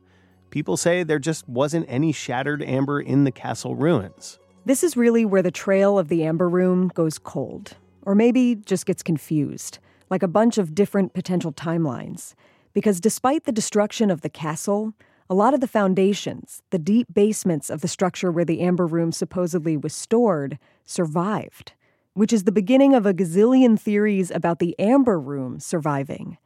People 0.51 0.77
say 0.77 1.03
there 1.03 1.19
just 1.19 1.49
wasn't 1.49 1.87
any 1.89 2.13
shattered 2.13 2.63
amber 2.63 3.01
in 3.01 3.25
the 3.25 3.33
castle 3.33 3.75
ruins. 3.75 4.39
This 4.65 4.85
is 4.85 4.97
really 4.97 5.25
where 5.25 5.43
the 5.43 5.51
trail 5.51 5.99
of 5.99 6.09
the 6.09 6.23
Amber 6.23 6.49
Room 6.49 6.89
goes 6.89 7.19
cold, 7.19 7.77
or 8.03 8.15
maybe 8.15 8.55
just 8.55 8.87
gets 8.87 9.03
confused, 9.03 9.79
like 10.09 10.23
a 10.23 10.29
bunch 10.29 10.59
of 10.59 10.75
different 10.75 11.15
potential 11.15 11.53
timelines. 11.53 12.35
Because 12.73 13.01
despite 13.01 13.45
the 13.45 13.53
destruction 13.53 14.11
of 14.11 14.21
the 14.21 14.29
castle, 14.29 14.95
a 15.29 15.35
lot 15.35 15.55
of 15.55 15.61
the 15.61 15.69
foundations, 15.69 16.63
the 16.71 16.79
deep 16.79 17.07
basements 17.13 17.71
of 17.71 17.81
the 17.81 17.89
structure 17.89 18.33
where 18.33 18.45
the 18.45 18.61
Amber 18.61 18.87
Room 18.87 19.13
supposedly 19.13 19.77
was 19.77 19.95
stored, 19.95 20.59
survived, 20.85 21.73
which 22.15 22.33
is 22.33 22.45
the 22.45 22.53
beginning 22.53 22.95
of 22.95 23.07
a 23.07 23.15
gazillion 23.15 23.79
theories 23.79 24.31
about 24.31 24.59
the 24.59 24.77
Amber 24.79 25.21
Room 25.21 25.61
surviving. 25.61 26.37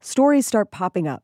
Stories 0.00 0.46
start 0.46 0.72
popping 0.72 1.06
up. 1.06 1.22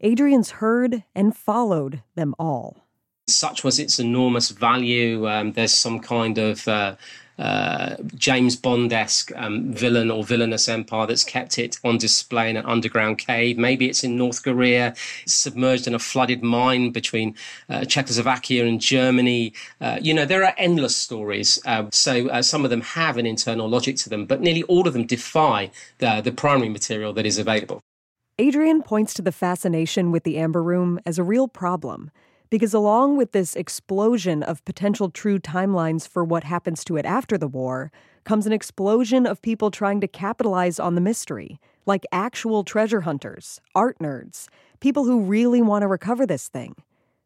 Adrian's 0.00 0.52
heard 0.52 1.04
and 1.14 1.36
followed 1.36 2.02
them 2.14 2.34
all. 2.38 2.86
Such 3.26 3.64
was 3.64 3.78
its 3.78 3.98
enormous 3.98 4.50
value. 4.50 5.28
Um, 5.28 5.52
there's 5.52 5.74
some 5.74 6.00
kind 6.00 6.38
of 6.38 6.66
uh, 6.66 6.96
uh, 7.40 7.96
James 8.14 8.54
Bond 8.54 8.92
esque 8.92 9.32
um, 9.34 9.72
villain 9.72 10.10
or 10.10 10.22
villainous 10.22 10.68
empire 10.68 11.06
that's 11.06 11.24
kept 11.24 11.58
it 11.58 11.78
on 11.82 11.96
display 11.96 12.50
in 12.50 12.56
an 12.56 12.66
underground 12.66 13.18
cave. 13.18 13.56
Maybe 13.56 13.88
it's 13.88 14.04
in 14.04 14.16
North 14.16 14.42
Korea, 14.42 14.94
submerged 15.26 15.86
in 15.86 15.94
a 15.94 15.98
flooded 15.98 16.42
mine 16.42 16.90
between 16.90 17.34
uh, 17.70 17.84
Czechoslovakia 17.86 18.66
and 18.66 18.80
Germany. 18.80 19.54
Uh, 19.80 19.98
you 20.02 20.12
know, 20.12 20.26
there 20.26 20.44
are 20.44 20.54
endless 20.58 20.94
stories. 20.94 21.58
Uh, 21.64 21.86
so 21.90 22.28
uh, 22.28 22.42
some 22.42 22.64
of 22.64 22.70
them 22.70 22.82
have 22.82 23.16
an 23.16 23.26
internal 23.26 23.68
logic 23.68 23.96
to 23.96 24.10
them, 24.10 24.26
but 24.26 24.42
nearly 24.42 24.62
all 24.64 24.86
of 24.86 24.92
them 24.92 25.06
defy 25.06 25.70
the, 25.98 26.20
the 26.20 26.32
primary 26.32 26.68
material 26.68 27.14
that 27.14 27.24
is 27.24 27.38
available. 27.38 27.80
Adrian 28.38 28.82
points 28.82 29.12
to 29.14 29.22
the 29.22 29.32
fascination 29.32 30.12
with 30.12 30.24
the 30.24 30.38
Amber 30.38 30.62
Room 30.62 30.98
as 31.04 31.18
a 31.18 31.22
real 31.22 31.48
problem. 31.48 32.10
Because 32.50 32.74
along 32.74 33.16
with 33.16 33.30
this 33.30 33.54
explosion 33.54 34.42
of 34.42 34.64
potential 34.64 35.08
true 35.08 35.38
timelines 35.38 36.06
for 36.06 36.24
what 36.24 36.42
happens 36.42 36.82
to 36.84 36.96
it 36.96 37.06
after 37.06 37.38
the 37.38 37.46
war, 37.46 37.92
comes 38.24 38.44
an 38.44 38.52
explosion 38.52 39.24
of 39.24 39.40
people 39.40 39.70
trying 39.70 40.00
to 40.00 40.08
capitalize 40.08 40.80
on 40.80 40.96
the 40.96 41.00
mystery, 41.00 41.60
like 41.86 42.04
actual 42.10 42.64
treasure 42.64 43.02
hunters, 43.02 43.60
art 43.74 43.98
nerds, 44.00 44.48
people 44.80 45.04
who 45.04 45.22
really 45.22 45.62
want 45.62 45.82
to 45.82 45.86
recover 45.86 46.26
this 46.26 46.48
thing. 46.48 46.74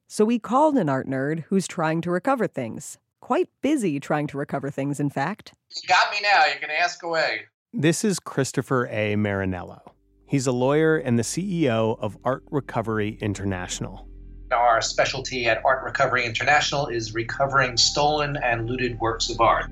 So 0.08 0.26
we 0.26 0.38
called 0.38 0.76
an 0.76 0.90
art 0.90 1.08
nerd 1.08 1.44
who's 1.48 1.66
trying 1.66 2.02
to 2.02 2.10
recover 2.10 2.46
things. 2.46 2.98
Quite 3.20 3.48
busy 3.62 3.98
trying 3.98 4.26
to 4.28 4.36
recover 4.36 4.70
things, 4.70 5.00
in 5.00 5.08
fact. 5.08 5.54
You 5.74 5.88
got 5.88 6.12
me 6.12 6.18
now. 6.22 6.44
You 6.44 6.60
can 6.60 6.70
ask 6.70 7.02
away. 7.02 7.46
This 7.72 8.04
is 8.04 8.20
Christopher 8.20 8.86
A. 8.88 9.16
Marinello. 9.16 9.80
He's 10.26 10.46
a 10.46 10.52
lawyer 10.52 10.98
and 10.98 11.18
the 11.18 11.22
CEO 11.22 11.98
of 11.98 12.18
Art 12.24 12.44
Recovery 12.50 13.16
International. 13.22 14.06
Our 14.54 14.80
specialty 14.80 15.46
at 15.46 15.62
Art 15.64 15.82
Recovery 15.84 16.24
International 16.24 16.86
is 16.86 17.14
recovering 17.14 17.76
stolen 17.76 18.36
and 18.36 18.68
looted 18.68 18.98
works 19.00 19.28
of 19.28 19.40
art. 19.40 19.70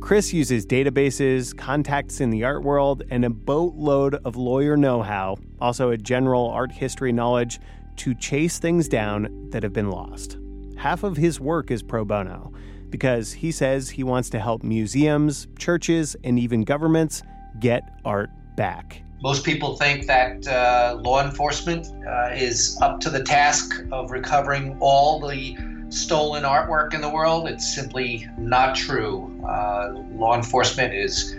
Chris 0.00 0.32
uses 0.34 0.66
databases, 0.66 1.56
contacts 1.56 2.20
in 2.20 2.28
the 2.30 2.44
art 2.44 2.62
world, 2.62 3.02
and 3.10 3.24
a 3.24 3.30
boatload 3.30 4.14
of 4.26 4.36
lawyer 4.36 4.76
know 4.76 5.00
how, 5.02 5.36
also 5.60 5.90
a 5.90 5.96
general 5.96 6.50
art 6.50 6.70
history 6.70 7.10
knowledge, 7.10 7.58
to 7.96 8.14
chase 8.14 8.58
things 8.58 8.86
down 8.86 9.48
that 9.50 9.62
have 9.62 9.72
been 9.72 9.90
lost. 9.90 10.36
Half 10.76 11.04
of 11.04 11.16
his 11.16 11.40
work 11.40 11.70
is 11.70 11.82
pro 11.82 12.04
bono 12.04 12.52
because 12.90 13.32
he 13.32 13.50
says 13.50 13.88
he 13.88 14.04
wants 14.04 14.28
to 14.30 14.38
help 14.38 14.62
museums, 14.62 15.48
churches, 15.58 16.14
and 16.22 16.38
even 16.38 16.64
governments 16.64 17.22
get 17.58 17.82
art 18.04 18.30
back. 18.56 19.02
Most 19.24 19.42
people 19.42 19.74
think 19.76 20.06
that 20.06 20.46
uh, 20.46 20.98
law 21.00 21.24
enforcement 21.24 21.86
uh, 22.06 22.34
is 22.34 22.78
up 22.82 23.00
to 23.00 23.08
the 23.08 23.22
task 23.22 23.82
of 23.90 24.10
recovering 24.10 24.76
all 24.80 25.18
the 25.18 25.56
stolen 25.88 26.42
artwork 26.42 26.92
in 26.92 27.00
the 27.00 27.08
world. 27.08 27.48
It's 27.48 27.74
simply 27.74 28.28
not 28.36 28.76
true. 28.76 29.34
Uh, 29.48 29.94
law 30.12 30.36
enforcement 30.36 30.92
is 30.92 31.34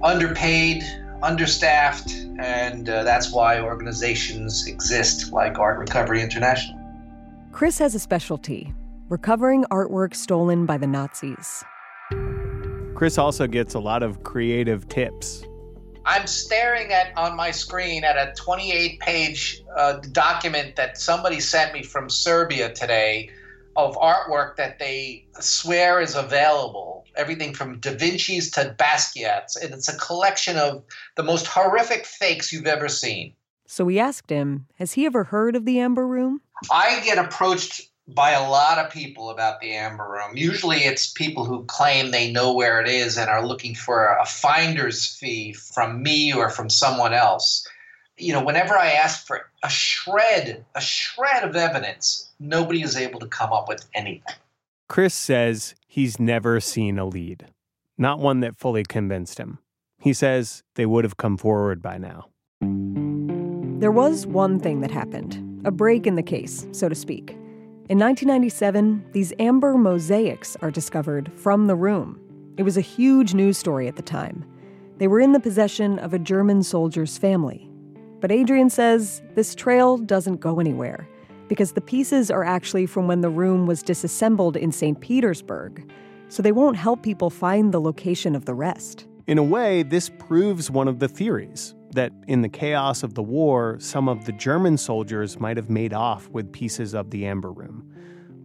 underpaid, 0.00 0.84
understaffed, 1.24 2.12
and 2.38 2.88
uh, 2.88 3.02
that's 3.02 3.32
why 3.32 3.58
organizations 3.58 4.68
exist 4.68 5.32
like 5.32 5.58
Art 5.58 5.80
Recovery 5.80 6.22
International. 6.22 6.78
Chris 7.50 7.78
has 7.78 7.96
a 7.96 7.98
specialty 7.98 8.72
recovering 9.08 9.64
artwork 9.72 10.14
stolen 10.14 10.66
by 10.66 10.78
the 10.78 10.86
Nazis. 10.86 11.64
Chris 12.94 13.18
also 13.18 13.48
gets 13.48 13.74
a 13.74 13.80
lot 13.80 14.04
of 14.04 14.22
creative 14.22 14.88
tips 14.88 15.44
I'm 16.06 16.26
staring 16.26 16.92
at 16.92 17.16
on 17.16 17.36
my 17.36 17.50
screen 17.50 18.04
at 18.04 18.16
a 18.16 18.32
28 18.34 19.00
page 19.00 19.62
uh, 19.76 19.94
document 20.12 20.76
that 20.76 20.98
somebody 20.98 21.40
sent 21.40 21.72
me 21.72 21.82
from 21.82 22.10
Serbia 22.10 22.72
today 22.72 23.30
of 23.76 23.96
artwork 23.96 24.56
that 24.56 24.78
they 24.78 25.26
swear 25.40 26.00
is 26.00 26.14
available. 26.14 27.04
Everything 27.16 27.54
from 27.54 27.80
Da 27.80 27.92
Vinci's 27.94 28.50
to 28.52 28.74
Basquiat's. 28.78 29.56
And 29.56 29.72
it's 29.72 29.88
a 29.88 29.96
collection 29.98 30.56
of 30.56 30.84
the 31.16 31.22
most 31.22 31.46
horrific 31.46 32.06
fakes 32.06 32.52
you've 32.52 32.66
ever 32.66 32.88
seen. 32.88 33.34
So 33.66 33.84
we 33.84 33.98
asked 33.98 34.30
him, 34.30 34.66
has 34.78 34.92
he 34.92 35.06
ever 35.06 35.24
heard 35.24 35.56
of 35.56 35.64
the 35.64 35.80
Amber 35.80 36.06
Room? 36.06 36.40
I 36.70 37.00
get 37.04 37.18
approached 37.18 37.88
by 38.08 38.32
a 38.32 38.48
lot 38.48 38.78
of 38.78 38.92
people 38.92 39.30
about 39.30 39.60
the 39.60 39.72
Amber 39.72 40.06
Room. 40.06 40.36
Usually 40.36 40.78
it's 40.78 41.10
people 41.10 41.44
who 41.44 41.64
claim 41.64 42.10
they 42.10 42.30
know 42.30 42.52
where 42.52 42.80
it 42.80 42.88
is 42.88 43.16
and 43.16 43.30
are 43.30 43.46
looking 43.46 43.74
for 43.74 44.16
a 44.20 44.26
finder's 44.26 45.06
fee 45.06 45.52
from 45.52 46.02
me 46.02 46.32
or 46.32 46.50
from 46.50 46.68
someone 46.68 47.14
else. 47.14 47.66
You 48.18 48.32
know, 48.32 48.44
whenever 48.44 48.76
I 48.76 48.90
ask 48.90 49.26
for 49.26 49.48
a 49.62 49.70
shred, 49.70 50.64
a 50.74 50.80
shred 50.80 51.44
of 51.44 51.56
evidence, 51.56 52.30
nobody 52.38 52.82
is 52.82 52.96
able 52.96 53.20
to 53.20 53.26
come 53.26 53.52
up 53.52 53.68
with 53.68 53.86
anything. 53.94 54.36
Chris 54.88 55.14
says 55.14 55.74
he's 55.86 56.20
never 56.20 56.60
seen 56.60 56.98
a 56.98 57.06
lead, 57.06 57.46
not 57.96 58.18
one 58.18 58.40
that 58.40 58.54
fully 58.54 58.84
convinced 58.84 59.38
him. 59.38 59.58
He 59.98 60.12
says 60.12 60.62
they 60.74 60.84
would 60.84 61.04
have 61.04 61.16
come 61.16 61.38
forward 61.38 61.80
by 61.80 61.96
now. 61.96 62.26
There 63.80 63.90
was 63.90 64.26
one 64.26 64.60
thing 64.60 64.80
that 64.80 64.90
happened, 64.90 65.62
a 65.64 65.70
break 65.70 66.06
in 66.06 66.14
the 66.14 66.22
case, 66.22 66.66
so 66.72 66.88
to 66.88 66.94
speak. 66.94 67.36
In 67.90 67.98
1997, 67.98 69.04
these 69.12 69.34
amber 69.38 69.74
mosaics 69.74 70.56
are 70.62 70.70
discovered 70.70 71.30
from 71.36 71.66
the 71.66 71.74
room. 71.76 72.18
It 72.56 72.62
was 72.62 72.78
a 72.78 72.80
huge 72.80 73.34
news 73.34 73.58
story 73.58 73.88
at 73.88 73.96
the 73.96 74.02
time. 74.02 74.42
They 74.96 75.06
were 75.06 75.20
in 75.20 75.32
the 75.32 75.40
possession 75.40 75.98
of 75.98 76.14
a 76.14 76.18
German 76.18 76.62
soldier's 76.62 77.18
family. 77.18 77.70
But 78.20 78.32
Adrian 78.32 78.70
says 78.70 79.20
this 79.34 79.54
trail 79.54 79.98
doesn't 79.98 80.40
go 80.40 80.60
anywhere 80.60 81.06
because 81.46 81.72
the 81.72 81.82
pieces 81.82 82.30
are 82.30 82.42
actually 82.42 82.86
from 82.86 83.06
when 83.06 83.20
the 83.20 83.28
room 83.28 83.66
was 83.66 83.82
disassembled 83.82 84.56
in 84.56 84.72
St. 84.72 84.98
Petersburg, 85.02 85.86
so 86.30 86.42
they 86.42 86.52
won't 86.52 86.78
help 86.78 87.02
people 87.02 87.28
find 87.28 87.70
the 87.74 87.82
location 87.82 88.34
of 88.34 88.46
the 88.46 88.54
rest. 88.54 89.06
In 89.26 89.36
a 89.36 89.42
way, 89.42 89.82
this 89.82 90.08
proves 90.08 90.70
one 90.70 90.88
of 90.88 91.00
the 91.00 91.08
theories 91.08 91.74
that 91.94 92.12
in 92.26 92.42
the 92.42 92.48
chaos 92.48 93.02
of 93.02 93.14
the 93.14 93.22
war, 93.22 93.76
some 93.80 94.08
of 94.08 94.24
the 94.24 94.32
German 94.32 94.76
soldiers 94.76 95.40
might 95.40 95.56
have 95.56 95.70
made 95.70 95.92
off 95.92 96.28
with 96.28 96.52
pieces 96.52 96.94
of 96.94 97.10
the 97.10 97.26
Amber 97.26 97.50
Room. 97.50 97.88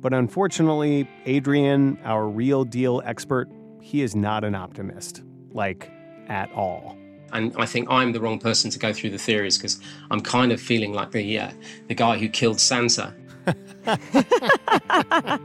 But 0.02 0.14
unfortunately, 0.14 1.10
Adrian, 1.26 2.00
our 2.04 2.28
real 2.28 2.64
deal 2.64 3.02
expert, 3.04 3.50
he 3.82 4.02
is 4.02 4.16
not 4.16 4.44
an 4.44 4.56
optimist, 4.56 5.24
like 5.52 5.92
at 6.28 6.52
all. 6.54 6.96
And 7.34 7.54
I 7.58 7.66
think 7.66 7.90
I'm 7.92 8.14
the 8.14 8.22
wrong 8.22 8.40
person 8.40 8.72
to 8.72 8.80
go 8.80 8.94
through 8.94 9.12
the 9.12 9.18
theories 9.18 9.58
because 9.58 9.80
I'm 10.10 10.22
kind 10.22 10.52
of 10.52 10.62
feeling 10.62 10.94
like 10.94 11.12
the 11.12 11.40
uh, 11.40 11.52
the 11.88 11.96
guy 11.96 12.18
who 12.18 12.30
killed 12.30 12.60
Santa. 12.60 13.14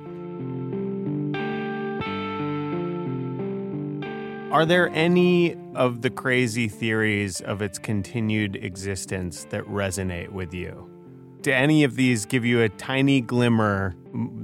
Are 4.51 4.65
there 4.65 4.89
any 4.91 5.57
of 5.75 6.03
the 6.03 6.11
crazy 6.11 6.69
theories 6.69 7.41
of 7.41 7.63
its 7.63 7.79
continued 7.79 8.57
existence 8.57 9.45
that 9.51 9.65
resonate 9.65 10.31
with 10.31 10.55
you? 10.55 10.91
Do 11.43 11.53
any 11.53 11.85
of 11.85 11.97
these 11.97 12.25
give 12.25 12.47
you 12.47 12.63
a 12.63 12.71
tiny 12.71 13.21
glimmer 13.21 13.95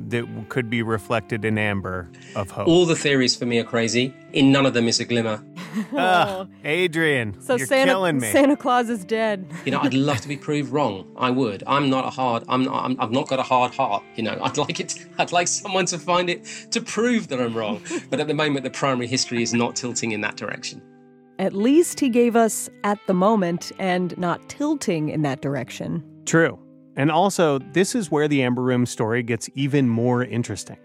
that 0.08 0.26
could 0.50 0.68
be 0.68 0.82
reflected 0.82 1.46
in 1.46 1.56
amber 1.56 2.10
of 2.36 2.50
hope? 2.50 2.68
All 2.68 2.84
the 2.84 2.94
theories 2.94 3.34
for 3.34 3.46
me 3.46 3.58
are 3.58 3.64
crazy. 3.64 4.14
In 4.34 4.52
none 4.52 4.66
of 4.66 4.74
them 4.74 4.86
is 4.86 5.00
a 5.00 5.06
glimmer. 5.06 5.42
Ugh, 5.74 5.86
ah, 5.96 6.46
Adrian, 6.62 7.40
So 7.40 7.56
you're 7.56 7.66
Santa 7.66 7.92
killing 7.92 8.18
me. 8.18 8.30
Santa 8.30 8.54
Claus 8.54 8.90
is 8.90 9.06
dead. 9.06 9.50
You 9.64 9.72
know, 9.72 9.80
I'd 9.80 9.94
love 9.94 10.20
to 10.20 10.28
be 10.28 10.36
proved 10.36 10.72
wrong. 10.72 11.10
I 11.16 11.30
would. 11.30 11.62
I'm 11.66 11.88
not 11.88 12.04
a 12.04 12.10
hard. 12.10 12.44
I'm 12.48 12.64
not. 12.64 12.84
I'm, 12.84 13.00
I've 13.00 13.12
not 13.12 13.28
got 13.28 13.38
a 13.38 13.44
hard 13.44 13.72
heart. 13.74 14.02
You 14.16 14.24
know, 14.24 14.38
I'd 14.42 14.58
like 14.58 14.78
it. 14.78 15.06
I'd 15.18 15.32
like 15.32 15.48
someone 15.48 15.86
to 15.86 15.98
find 15.98 16.28
it 16.28 16.44
to 16.72 16.82
prove 16.82 17.28
that 17.28 17.40
I'm 17.40 17.56
wrong. 17.56 17.80
But 18.10 18.20
at 18.20 18.26
the 18.26 18.34
moment, 18.34 18.64
the 18.64 18.70
primary 18.70 19.06
history 19.06 19.42
is 19.42 19.54
not 19.54 19.74
tilting 19.74 20.12
in 20.12 20.20
that 20.20 20.36
direction. 20.36 20.82
At 21.40 21.54
least 21.54 22.00
he 22.00 22.10
gave 22.10 22.36
us 22.36 22.68
at 22.84 22.98
the 23.06 23.14
moment 23.14 23.72
and 23.78 24.16
not 24.18 24.46
tilting 24.50 25.08
in 25.08 25.22
that 25.22 25.40
direction. 25.40 26.04
True. 26.26 26.58
And 26.96 27.10
also, 27.10 27.60
this 27.72 27.94
is 27.94 28.10
where 28.10 28.28
the 28.28 28.42
Amber 28.42 28.60
Room 28.60 28.84
story 28.84 29.22
gets 29.22 29.48
even 29.54 29.88
more 29.88 30.22
interesting. 30.22 30.76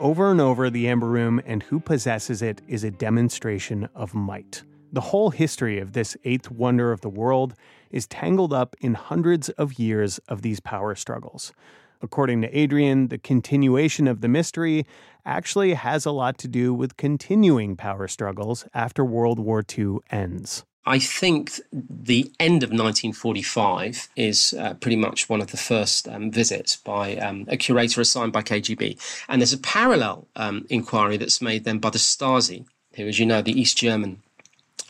Over 0.00 0.30
and 0.30 0.40
over, 0.40 0.70
the 0.70 0.88
Amber 0.88 1.08
Room 1.08 1.42
and 1.44 1.62
who 1.62 1.78
possesses 1.78 2.40
it 2.40 2.62
is 2.66 2.84
a 2.84 2.90
demonstration 2.90 3.86
of 3.94 4.14
might. 4.14 4.62
The 4.94 5.02
whole 5.02 5.28
history 5.28 5.78
of 5.78 5.92
this 5.92 6.16
eighth 6.24 6.50
wonder 6.50 6.90
of 6.90 7.02
the 7.02 7.10
world 7.10 7.52
is 7.90 8.06
tangled 8.06 8.54
up 8.54 8.76
in 8.80 8.94
hundreds 8.94 9.50
of 9.50 9.78
years 9.78 10.16
of 10.26 10.40
these 10.40 10.60
power 10.60 10.94
struggles. 10.94 11.52
According 12.00 12.42
to 12.42 12.58
Adrian, 12.58 13.08
the 13.08 13.18
continuation 13.18 14.06
of 14.06 14.20
the 14.20 14.28
mystery 14.28 14.86
actually 15.24 15.74
has 15.74 16.06
a 16.06 16.10
lot 16.10 16.38
to 16.38 16.48
do 16.48 16.72
with 16.72 16.96
continuing 16.96 17.76
power 17.76 18.08
struggles 18.08 18.66
after 18.72 19.04
World 19.04 19.38
War 19.38 19.64
II 19.76 19.98
ends. 20.10 20.64
I 20.86 20.98
think 20.98 21.60
the 21.70 22.32
end 22.40 22.62
of 22.62 22.70
1945 22.70 24.08
is 24.16 24.54
uh, 24.54 24.72
pretty 24.74 24.96
much 24.96 25.28
one 25.28 25.42
of 25.42 25.50
the 25.50 25.58
first 25.58 26.08
um, 26.08 26.30
visits 26.30 26.76
by 26.76 27.16
um, 27.16 27.44
a 27.48 27.58
curator 27.58 28.00
assigned 28.00 28.32
by 28.32 28.40
KGB. 28.40 28.98
And 29.28 29.42
there's 29.42 29.52
a 29.52 29.58
parallel 29.58 30.28
um, 30.34 30.64
inquiry 30.70 31.18
that's 31.18 31.42
made 31.42 31.64
then 31.64 31.78
by 31.78 31.90
the 31.90 31.98
Stasi, 31.98 32.64
who, 32.94 33.06
as 33.06 33.18
you 33.18 33.26
know, 33.26 33.42
the 33.42 33.60
East 33.60 33.76
German 33.76 34.22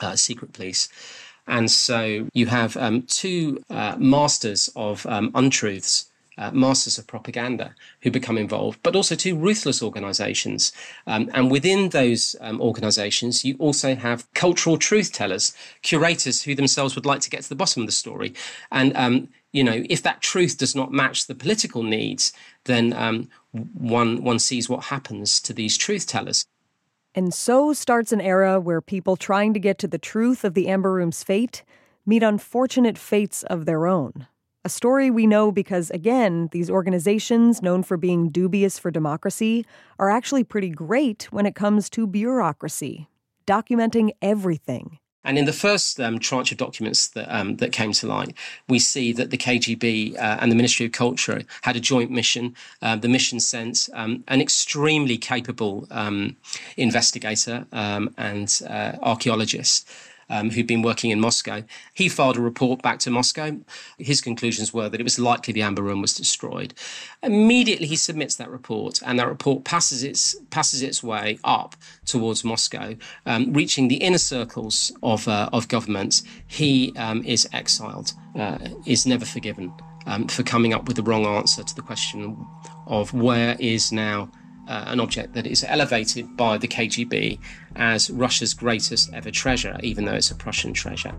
uh, 0.00 0.14
secret 0.14 0.52
police. 0.52 0.88
And 1.48 1.68
so 1.68 2.28
you 2.32 2.46
have 2.46 2.76
um, 2.76 3.02
two 3.02 3.64
uh, 3.68 3.96
masters 3.98 4.70
of 4.76 5.04
um, 5.06 5.32
untruths 5.34 6.07
uh, 6.38 6.50
masters 6.52 6.98
of 6.98 7.06
propaganda 7.06 7.74
who 8.02 8.10
become 8.10 8.38
involved, 8.38 8.80
but 8.82 8.96
also 8.96 9.14
two 9.14 9.36
ruthless 9.36 9.82
organizations. 9.82 10.72
Um, 11.06 11.30
and 11.34 11.50
within 11.50 11.90
those 11.90 12.36
um, 12.40 12.60
organizations, 12.60 13.44
you 13.44 13.56
also 13.58 13.94
have 13.94 14.32
cultural 14.34 14.78
truth 14.78 15.12
tellers, 15.12 15.52
curators 15.82 16.42
who 16.42 16.54
themselves 16.54 16.94
would 16.94 17.06
like 17.06 17.20
to 17.20 17.30
get 17.30 17.42
to 17.42 17.48
the 17.48 17.56
bottom 17.56 17.82
of 17.82 17.88
the 17.88 17.92
story. 17.92 18.34
And, 18.70 18.96
um, 18.96 19.28
you 19.52 19.64
know, 19.64 19.82
if 19.90 20.02
that 20.02 20.20
truth 20.20 20.58
does 20.58 20.74
not 20.74 20.92
match 20.92 21.26
the 21.26 21.34
political 21.34 21.82
needs, 21.82 22.32
then 22.64 22.92
um, 22.92 23.28
one, 23.52 24.22
one 24.22 24.38
sees 24.38 24.68
what 24.68 24.84
happens 24.84 25.40
to 25.40 25.52
these 25.52 25.76
truth 25.76 26.06
tellers. 26.06 26.46
And 27.14 27.34
so 27.34 27.72
starts 27.72 28.12
an 28.12 28.20
era 28.20 28.60
where 28.60 28.80
people 28.80 29.16
trying 29.16 29.52
to 29.54 29.60
get 29.60 29.78
to 29.78 29.88
the 29.88 29.98
truth 29.98 30.44
of 30.44 30.54
the 30.54 30.68
Amber 30.68 30.92
Room's 30.92 31.24
fate 31.24 31.64
meet 32.06 32.22
unfortunate 32.22 32.96
fates 32.96 33.42
of 33.44 33.66
their 33.66 33.86
own. 33.86 34.26
A 34.64 34.68
story 34.68 35.08
we 35.08 35.26
know 35.26 35.52
because, 35.52 35.88
again, 35.90 36.48
these 36.50 36.68
organizations 36.68 37.62
known 37.62 37.84
for 37.84 37.96
being 37.96 38.28
dubious 38.28 38.78
for 38.78 38.90
democracy 38.90 39.64
are 40.00 40.10
actually 40.10 40.42
pretty 40.42 40.68
great 40.68 41.28
when 41.30 41.46
it 41.46 41.54
comes 41.54 41.88
to 41.90 42.08
bureaucracy, 42.08 43.08
documenting 43.46 44.10
everything. 44.20 44.98
And 45.24 45.36
in 45.36 45.44
the 45.44 45.52
first 45.52 46.00
um, 46.00 46.18
tranche 46.18 46.52
of 46.52 46.58
documents 46.58 47.08
that 47.08 47.28
um, 47.28 47.56
that 47.56 47.70
came 47.70 47.92
to 47.92 48.06
light, 48.06 48.34
we 48.68 48.78
see 48.78 49.12
that 49.12 49.30
the 49.30 49.36
KGB 49.36 50.16
uh, 50.16 50.38
and 50.40 50.50
the 50.50 50.56
Ministry 50.56 50.86
of 50.86 50.92
Culture 50.92 51.42
had 51.62 51.76
a 51.76 51.80
joint 51.80 52.10
mission. 52.10 52.54
Uh, 52.80 52.96
the 52.96 53.08
mission 53.08 53.38
sent 53.38 53.88
um, 53.94 54.24
an 54.28 54.40
extremely 54.40 55.18
capable 55.18 55.86
um, 55.90 56.36
investigator 56.76 57.66
um, 57.72 58.14
and 58.16 58.62
uh, 58.68 58.92
archaeologist 59.02 59.88
um, 60.30 60.50
who'd 60.50 60.66
been 60.66 60.82
working 60.82 61.10
in 61.10 61.20
Moscow. 61.20 61.62
He 61.94 62.08
filed 62.08 62.36
a 62.36 62.40
report 62.40 62.82
back 62.82 62.98
to 63.00 63.10
Moscow. 63.10 63.58
His 63.98 64.20
conclusions 64.20 64.72
were 64.72 64.88
that 64.88 65.00
it 65.00 65.04
was 65.04 65.18
likely 65.18 65.52
the 65.52 65.62
Amber 65.62 65.82
Room 65.82 66.00
was 66.00 66.14
destroyed. 66.14 66.74
Immediately, 67.22 67.86
he 67.86 67.96
submits 67.96 68.36
that 68.36 68.50
report, 68.50 69.00
and 69.04 69.18
that 69.18 69.28
report 69.28 69.64
passes 69.64 70.02
its 70.02 70.36
passes 70.50 70.82
its 70.82 71.02
way 71.02 71.38
up 71.44 71.76
towards 72.04 72.44
Moscow, 72.44 72.96
um, 73.26 73.52
reaching 73.52 73.88
the 73.88 73.96
inner 73.96 74.18
circles 74.18 74.92
of 75.02 75.26
uh, 75.28 75.48
of 75.52 75.68
government. 75.68 76.22
He 76.46 76.92
um, 76.96 77.22
is 77.24 77.48
exiled, 77.52 78.12
uh, 78.34 78.58
is 78.86 79.06
never 79.06 79.24
forgiven. 79.24 79.72
Um, 80.06 80.26
for 80.26 80.42
coming 80.42 80.72
up 80.72 80.88
with 80.88 80.96
the 80.96 81.02
wrong 81.02 81.26
answer 81.26 81.62
to 81.62 81.74
the 81.74 81.82
question 81.82 82.46
of 82.86 83.12
where 83.12 83.56
is 83.60 83.92
now 83.92 84.30
uh, 84.68 84.84
an 84.86 85.00
object 85.00 85.34
that 85.34 85.46
is 85.46 85.64
elevated 85.64 86.36
by 86.36 86.58
the 86.58 86.68
KGB 86.68 87.38
as 87.76 88.10
Russia's 88.10 88.54
greatest 88.54 89.12
ever 89.12 89.30
treasure, 89.30 89.76
even 89.82 90.04
though 90.04 90.14
it's 90.14 90.30
a 90.30 90.34
Prussian 90.34 90.72
treasure. 90.72 91.14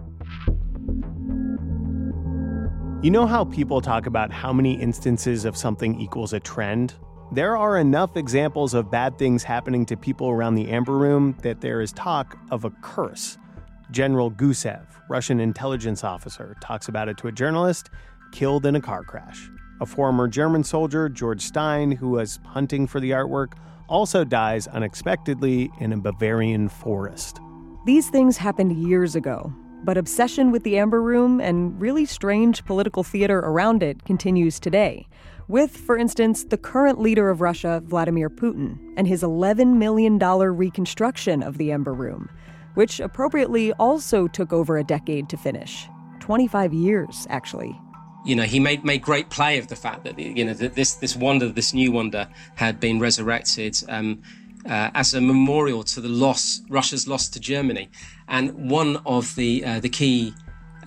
You 3.01 3.11
know 3.11 3.25
how 3.25 3.45
people 3.45 3.81
talk 3.81 4.05
about 4.05 4.31
how 4.31 4.53
many 4.53 4.79
instances 4.79 5.45
of 5.45 5.57
something 5.57 5.99
equals 5.99 6.33
a 6.33 6.39
trend? 6.39 6.93
There 7.31 7.55
are 7.55 7.77
enough 7.77 8.17
examples 8.17 8.73
of 8.73 8.91
bad 8.91 9.17
things 9.17 9.43
happening 9.43 9.85
to 9.85 9.95
people 9.95 10.29
around 10.29 10.55
the 10.55 10.69
Amber 10.69 10.97
Room 10.97 11.37
that 11.41 11.61
there 11.61 11.79
is 11.79 11.91
talk 11.93 12.37
of 12.51 12.65
a 12.65 12.71
curse. 12.81 13.37
General 13.91 14.29
Gusev, 14.29 14.85
Russian 15.09 15.39
intelligence 15.39 16.03
officer, 16.03 16.55
talks 16.61 16.87
about 16.87 17.07
it 17.07 17.17
to 17.19 17.27
a 17.27 17.31
journalist 17.31 17.89
killed 18.31 18.65
in 18.65 18.75
a 18.75 18.81
car 18.81 19.03
crash. 19.03 19.49
A 19.81 19.85
former 19.85 20.27
German 20.27 20.65
soldier, 20.65 21.07
George 21.07 21.41
Stein, 21.41 21.91
who 21.91 22.09
was 22.09 22.39
hunting 22.43 22.85
for 22.85 22.99
the 22.99 23.11
artwork, 23.11 23.53
also 23.87 24.25
dies 24.25 24.67
unexpectedly 24.67 25.71
in 25.79 25.93
a 25.93 25.97
Bavarian 25.97 26.67
forest. 26.67 27.39
These 27.85 28.09
things 28.09 28.35
happened 28.35 28.73
years 28.73 29.15
ago, 29.15 29.53
but 29.85 29.97
obsession 29.97 30.51
with 30.51 30.63
the 30.63 30.77
Amber 30.77 31.01
Room 31.01 31.39
and 31.39 31.79
really 31.79 32.05
strange 32.05 32.65
political 32.65 33.03
theater 33.03 33.39
around 33.39 33.81
it 33.81 34.03
continues 34.03 34.59
today. 34.59 35.07
With, 35.47 35.75
for 35.75 35.97
instance, 35.97 36.43
the 36.43 36.57
current 36.57 36.99
leader 36.99 37.29
of 37.29 37.39
Russia, 37.39 37.81
Vladimir 37.85 38.29
Putin, 38.29 38.77
and 38.97 39.07
his 39.07 39.23
$11 39.23 39.77
million 39.77 40.19
reconstruction 40.19 41.41
of 41.41 41.57
the 41.57 41.71
Amber 41.71 41.93
Room, 41.93 42.29
which 42.73 42.99
appropriately 42.99 43.71
also 43.73 44.27
took 44.27 44.51
over 44.51 44.77
a 44.77 44.83
decade 44.83 45.29
to 45.29 45.37
finish 45.37 45.87
25 46.19 46.73
years, 46.73 47.25
actually 47.29 47.79
you 48.25 48.35
know, 48.35 48.43
he 48.43 48.59
made 48.59 48.83
made 48.83 49.01
great 49.01 49.29
play 49.29 49.57
of 49.57 49.67
the 49.67 49.75
fact 49.75 50.03
that 50.03 50.19
you 50.19 50.45
know 50.45 50.53
that 50.53 50.75
this 50.75 50.95
this 50.95 51.15
wonder, 51.15 51.49
this 51.49 51.73
new 51.73 51.91
wonder, 51.91 52.27
had 52.55 52.79
been 52.79 52.99
resurrected 52.99 53.77
um, 53.87 54.21
uh, 54.65 54.89
as 54.93 55.13
a 55.13 55.21
memorial 55.21 55.83
to 55.83 56.01
the 56.01 56.09
loss 56.09 56.61
Russia's 56.69 57.07
loss 57.07 57.29
to 57.29 57.39
Germany, 57.39 57.89
and 58.27 58.69
one 58.69 58.97
of 59.05 59.35
the 59.35 59.63
uh, 59.63 59.79
the 59.79 59.89
key 59.89 60.33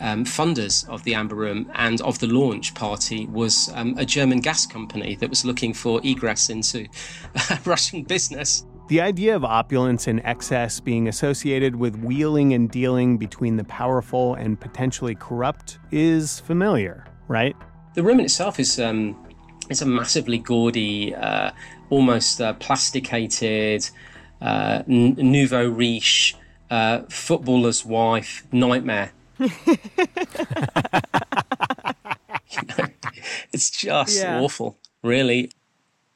um, 0.00 0.24
funders 0.24 0.86
of 0.88 1.04
the 1.04 1.14
Amber 1.14 1.36
Room 1.36 1.70
and 1.74 2.00
of 2.02 2.18
the 2.18 2.26
launch 2.26 2.74
party 2.74 3.26
was 3.26 3.70
um, 3.74 3.94
a 3.96 4.04
German 4.04 4.40
gas 4.40 4.66
company 4.66 5.16
that 5.16 5.30
was 5.30 5.44
looking 5.44 5.72
for 5.72 6.00
egress 6.04 6.50
into 6.50 6.86
Russian 7.64 8.02
business. 8.02 8.66
The 8.88 9.00
idea 9.00 9.34
of 9.34 9.44
opulence 9.44 10.06
and 10.06 10.20
excess 10.24 10.80
being 10.80 11.08
associated 11.08 11.76
with 11.76 11.96
wheeling 11.96 12.52
and 12.52 12.70
dealing 12.70 13.16
between 13.16 13.56
the 13.56 13.64
powerful 13.64 14.34
and 14.34 14.60
potentially 14.60 15.14
corrupt 15.14 15.78
is 15.92 16.40
familiar 16.40 17.06
right? 17.32 17.56
The 17.94 18.02
room 18.02 18.18
in 18.20 18.26
itself 18.26 18.60
is 18.60 18.78
um, 18.78 19.16
it's 19.68 19.82
a 19.82 19.86
massively 19.86 20.38
gaudy, 20.38 21.14
uh, 21.14 21.50
almost 21.90 22.40
uh, 22.40 22.52
plasticated, 22.54 23.88
uh, 24.40 24.82
n- 24.88 25.14
nouveau 25.18 25.68
riche, 25.68 26.36
uh, 26.70 27.02
footballer's 27.08 27.84
wife 27.84 28.46
nightmare. 28.52 29.12
it's 33.52 33.70
just 33.70 34.22
yeah. 34.22 34.40
awful, 34.40 34.78
really. 35.02 35.50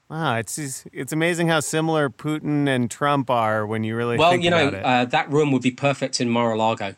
Wow, 0.09 0.37
it's 0.37 0.87
it's 0.93 1.13
amazing 1.13 1.49
how 1.49 1.59
similar 1.61 2.09
Putin 2.09 2.69
and 2.69 2.89
Trump 2.89 3.29
are 3.29 3.67
when 3.67 3.83
you 3.83 3.97
really 3.97 4.17
well, 4.17 4.37
you 4.37 4.51
know, 4.51 4.69
uh, 4.69 5.05
that 5.07 5.29
room 5.31 5.51
would 5.51 5.63
be 5.63 5.73
perfect 5.73 6.21
in 6.21 6.31
Mar-a-Lago. 6.31 6.95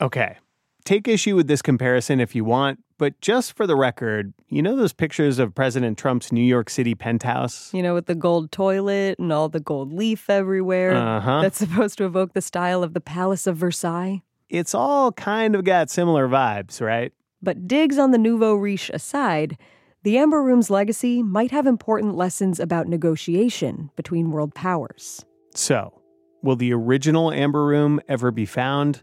Okay, 0.00 0.36
take 0.84 1.08
issue 1.08 1.34
with 1.34 1.48
this 1.48 1.62
comparison 1.62 2.20
if 2.20 2.36
you 2.36 2.44
want, 2.44 2.83
but 2.98 3.20
just 3.20 3.56
for 3.56 3.66
the 3.66 3.76
record, 3.76 4.32
you 4.48 4.62
know 4.62 4.76
those 4.76 4.92
pictures 4.92 5.38
of 5.38 5.54
President 5.54 5.98
Trump's 5.98 6.30
New 6.30 6.44
York 6.44 6.70
City 6.70 6.94
penthouse? 6.94 7.72
You 7.74 7.82
know, 7.82 7.94
with 7.94 8.06
the 8.06 8.14
gold 8.14 8.52
toilet 8.52 9.18
and 9.18 9.32
all 9.32 9.48
the 9.48 9.60
gold 9.60 9.92
leaf 9.92 10.30
everywhere. 10.30 10.94
Uh-huh. 10.94 11.42
That's 11.42 11.58
supposed 11.58 11.98
to 11.98 12.04
evoke 12.04 12.34
the 12.34 12.40
style 12.40 12.82
of 12.82 12.94
the 12.94 13.00
Palace 13.00 13.46
of 13.46 13.56
Versailles. 13.56 14.22
It's 14.48 14.74
all 14.74 15.10
kind 15.12 15.54
of 15.54 15.64
got 15.64 15.90
similar 15.90 16.28
vibes, 16.28 16.80
right? 16.80 17.12
But 17.42 17.66
digs 17.66 17.98
on 17.98 18.10
the 18.12 18.18
nouveau 18.18 18.54
riche 18.54 18.90
aside, 18.94 19.58
the 20.04 20.18
Amber 20.18 20.42
Room's 20.42 20.70
legacy 20.70 21.22
might 21.22 21.50
have 21.50 21.66
important 21.66 22.14
lessons 22.14 22.60
about 22.60 22.86
negotiation 22.86 23.90
between 23.96 24.30
world 24.30 24.54
powers. 24.54 25.24
So, 25.54 26.00
will 26.42 26.56
the 26.56 26.72
original 26.72 27.32
Amber 27.32 27.64
Room 27.64 28.00
ever 28.08 28.30
be 28.30 28.46
found? 28.46 29.02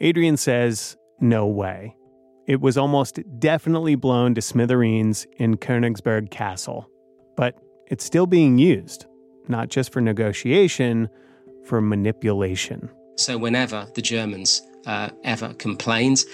Adrian 0.00 0.36
says, 0.36 0.96
no 1.20 1.46
way. 1.46 1.94
It 2.50 2.60
was 2.60 2.76
almost 2.76 3.20
definitely 3.38 3.94
blown 3.94 4.34
to 4.34 4.42
smithereens 4.42 5.24
in 5.36 5.56
Königsberg 5.56 6.32
Castle. 6.32 6.90
But 7.36 7.56
it's 7.86 8.04
still 8.04 8.26
being 8.26 8.58
used, 8.58 9.06
not 9.46 9.68
just 9.68 9.92
for 9.92 10.00
negotiation, 10.00 11.08
for 11.64 11.80
manipulation. 11.80 12.90
So 13.14 13.38
whenever 13.38 13.86
the 13.94 14.02
Germans 14.02 14.62
uh, 14.84 15.10
ever 15.22 15.54
complained, 15.54 16.24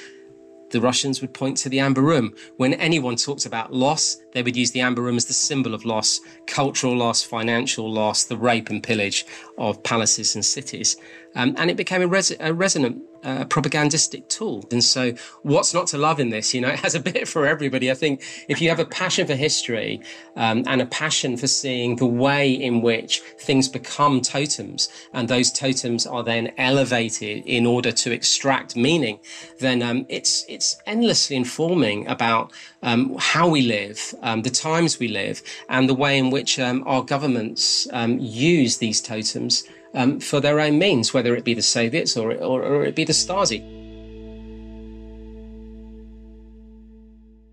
the 0.70 0.80
Russians 0.80 1.20
would 1.20 1.34
point 1.34 1.58
to 1.58 1.68
the 1.68 1.80
Amber 1.80 2.00
Room. 2.00 2.34
When 2.56 2.72
anyone 2.74 3.16
talked 3.16 3.44
about 3.44 3.74
loss, 3.74 4.16
they 4.32 4.42
would 4.42 4.56
use 4.56 4.70
the 4.70 4.80
Amber 4.80 5.02
Room 5.02 5.16
as 5.16 5.26
the 5.26 5.34
symbol 5.34 5.74
of 5.74 5.84
loss, 5.84 6.20
cultural 6.46 6.96
loss, 6.96 7.22
financial 7.22 7.92
loss, 7.92 8.24
the 8.24 8.38
rape 8.38 8.70
and 8.70 8.82
pillage 8.82 9.26
of 9.58 9.82
palaces 9.82 10.34
and 10.34 10.44
cities. 10.44 10.96
Um, 11.34 11.54
and 11.58 11.70
it 11.70 11.76
became 11.76 12.00
a, 12.00 12.08
res- 12.08 12.32
a 12.40 12.54
resonant 12.54 13.02
propagandistic 13.48 14.28
tool. 14.28 14.64
And 14.70 14.82
so, 14.82 15.14
what's 15.42 15.74
not 15.74 15.86
to 15.88 15.98
love 15.98 16.20
in 16.20 16.30
this? 16.30 16.54
You 16.54 16.60
know, 16.60 16.68
it 16.76 16.80
has 16.80 16.94
a 16.94 17.00
bit 17.00 17.26
for 17.28 17.46
everybody. 17.46 17.90
I 17.90 17.94
think 17.94 18.22
if 18.48 18.60
you 18.60 18.68
have 18.68 18.78
a 18.78 18.84
passion 18.84 19.26
for 19.26 19.34
history 19.34 20.00
um, 20.36 20.64
and 20.66 20.80
a 20.80 20.86
passion 20.86 21.36
for 21.36 21.46
seeing 21.46 21.96
the 21.96 22.06
way 22.06 22.52
in 22.52 22.82
which 22.82 23.20
things 23.40 23.68
become 23.68 24.20
totems, 24.20 24.88
and 25.12 25.28
those 25.28 25.50
totems 25.50 26.06
are 26.06 26.22
then 26.22 26.52
elevated 26.58 27.44
in 27.46 27.66
order 27.66 27.92
to 27.92 28.12
extract 28.12 28.76
meaning, 28.76 29.18
then 29.60 29.82
um, 29.82 30.06
it's 30.08 30.44
it's 30.48 30.76
endlessly 30.86 31.36
informing 31.36 32.06
about 32.06 32.52
um, 32.82 33.16
how 33.18 33.48
we 33.48 33.62
live, 33.62 34.14
um, 34.22 34.42
the 34.42 34.50
times 34.50 34.98
we 34.98 35.08
live, 35.08 35.42
and 35.68 35.88
the 35.88 35.94
way 35.94 36.18
in 36.18 36.30
which 36.30 36.58
um, 36.58 36.82
our 36.86 37.02
governments 37.02 37.88
um, 37.92 38.18
use 38.20 38.78
these 38.78 39.00
totems 39.00 39.64
um, 39.96 40.20
for 40.20 40.40
their 40.40 40.60
own 40.60 40.78
means, 40.78 41.12
whether 41.12 41.34
it 41.34 41.44
be 41.44 41.54
the 41.54 41.62
Soviets 41.62 42.16
or, 42.16 42.32
or, 42.32 42.62
or 42.62 42.84
it 42.84 42.94
be 42.94 43.04
the 43.04 43.12
Stasi. 43.12 43.60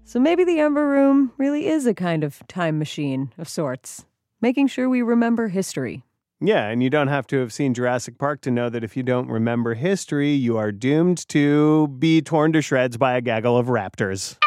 So 0.05 0.19
maybe 0.19 0.43
the 0.43 0.59
Amber 0.59 0.87
Room 0.87 1.31
really 1.37 1.65
is 1.67 1.87
a 1.87 1.93
kind 1.95 2.23
of 2.23 2.45
time 2.47 2.77
machine 2.77 3.31
of 3.39 3.49
sorts, 3.49 4.05
making 4.41 4.67
sure 4.67 4.87
we 4.87 5.01
remember 5.01 5.47
history. 5.47 6.03
Yeah, 6.39 6.67
and 6.67 6.83
you 6.83 6.89
don't 6.89 7.07
have 7.07 7.25
to 7.27 7.39
have 7.39 7.53
seen 7.53 7.73
Jurassic 7.73 8.17
Park 8.17 8.41
to 8.41 8.51
know 8.51 8.69
that 8.69 8.83
if 8.83 8.97
you 8.97 9.01
don't 9.01 9.29
remember 9.29 9.75
history, 9.75 10.31
you 10.31 10.57
are 10.57 10.73
doomed 10.73 11.27
to 11.29 11.87
be 11.87 12.21
torn 12.21 12.51
to 12.51 12.61
shreds 12.61 12.97
by 12.97 13.15
a 13.15 13.21
gaggle 13.21 13.57
of 13.57 13.67
raptors. 13.67 14.37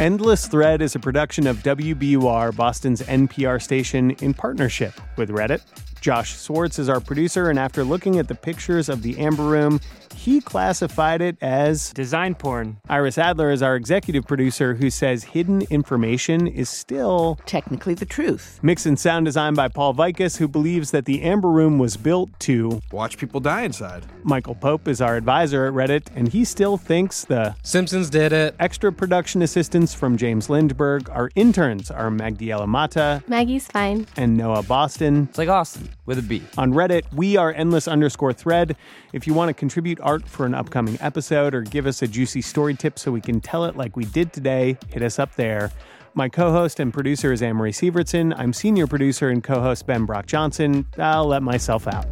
Endless 0.00 0.46
Thread 0.48 0.80
is 0.80 0.94
a 0.94 0.98
production 0.98 1.46
of 1.46 1.58
WBUR, 1.58 2.56
Boston's 2.56 3.02
NPR 3.02 3.60
station, 3.60 4.12
in 4.22 4.32
partnership 4.32 4.98
with 5.18 5.28
Reddit. 5.28 5.60
Josh 6.00 6.34
Swartz 6.34 6.78
is 6.78 6.88
our 6.88 7.00
producer, 7.00 7.50
and 7.50 7.58
after 7.58 7.84
looking 7.84 8.18
at 8.18 8.26
the 8.26 8.34
pictures 8.34 8.88
of 8.88 9.02
the 9.02 9.18
Amber 9.18 9.42
Room, 9.42 9.80
he 10.14 10.40
classified 10.40 11.20
it 11.20 11.36
as 11.40 11.92
design 11.92 12.34
porn. 12.34 12.78
Iris 12.88 13.18
Adler 13.18 13.50
is 13.50 13.62
our 13.62 13.76
executive 13.76 14.26
producer 14.26 14.74
who 14.74 14.90
says 14.90 15.24
hidden 15.24 15.62
information 15.70 16.46
is 16.46 16.68
still 16.68 17.38
technically 17.46 17.94
the 17.94 18.06
truth. 18.06 18.58
Mix 18.62 18.86
and 18.86 18.98
sound 18.98 19.26
design 19.26 19.54
by 19.54 19.68
Paul 19.68 19.94
Vaitkus, 19.94 20.38
who 20.38 20.48
believes 20.48 20.90
that 20.90 21.04
the 21.04 21.22
Amber 21.22 21.50
Room 21.50 21.78
was 21.78 21.96
built 21.96 22.30
to 22.40 22.80
watch 22.92 23.18
people 23.18 23.40
die 23.40 23.62
inside. 23.62 24.04
Michael 24.22 24.54
Pope 24.54 24.88
is 24.88 25.00
our 25.00 25.16
advisor 25.16 25.66
at 25.66 25.74
Reddit, 25.74 26.08
and 26.14 26.28
he 26.28 26.44
still 26.44 26.76
thinks 26.76 27.24
the 27.24 27.54
Simpsons 27.62 28.10
did 28.10 28.32
it. 28.32 28.54
Extra 28.58 28.92
production 28.92 29.42
assistance 29.42 29.94
from 29.94 30.16
James 30.16 30.48
Lindberg. 30.48 31.08
Our 31.14 31.30
interns 31.34 31.90
are 31.90 32.10
Magdiela 32.10 32.66
Mata, 32.66 33.22
Maggie's 33.26 33.66
fine, 33.66 34.06
and 34.16 34.36
Noah 34.36 34.62
Boston. 34.62 35.28
It's 35.30 35.38
like 35.38 35.48
Austin 35.48 35.89
with 36.06 36.18
a 36.18 36.22
B. 36.22 36.42
On 36.58 36.72
Reddit, 36.72 37.04
we 37.12 37.36
are 37.36 37.52
endless 37.52 37.88
underscore 37.88 38.32
thread. 38.32 38.76
If 39.12 39.26
you 39.26 39.34
want 39.34 39.48
to 39.48 39.54
contribute 39.54 40.00
art 40.00 40.26
for 40.28 40.46
an 40.46 40.54
upcoming 40.54 40.98
episode 41.00 41.54
or 41.54 41.62
give 41.62 41.86
us 41.86 42.02
a 42.02 42.06
juicy 42.06 42.42
story 42.42 42.74
tip 42.74 42.98
so 42.98 43.12
we 43.12 43.20
can 43.20 43.40
tell 43.40 43.64
it 43.64 43.76
like 43.76 43.96
we 43.96 44.04
did 44.04 44.32
today, 44.32 44.76
hit 44.88 45.02
us 45.02 45.18
up 45.18 45.34
there. 45.36 45.70
My 46.14 46.28
co 46.28 46.50
host 46.50 46.80
and 46.80 46.92
producer 46.92 47.32
is 47.32 47.42
Amory 47.42 47.72
Sievertson. 47.72 48.34
I'm 48.36 48.52
senior 48.52 48.86
producer 48.86 49.28
and 49.28 49.42
co 49.42 49.60
host 49.60 49.86
Ben 49.86 50.06
Brock 50.06 50.26
Johnson. 50.26 50.86
I'll 50.98 51.26
let 51.26 51.42
myself 51.42 51.86
out. 51.86 52.06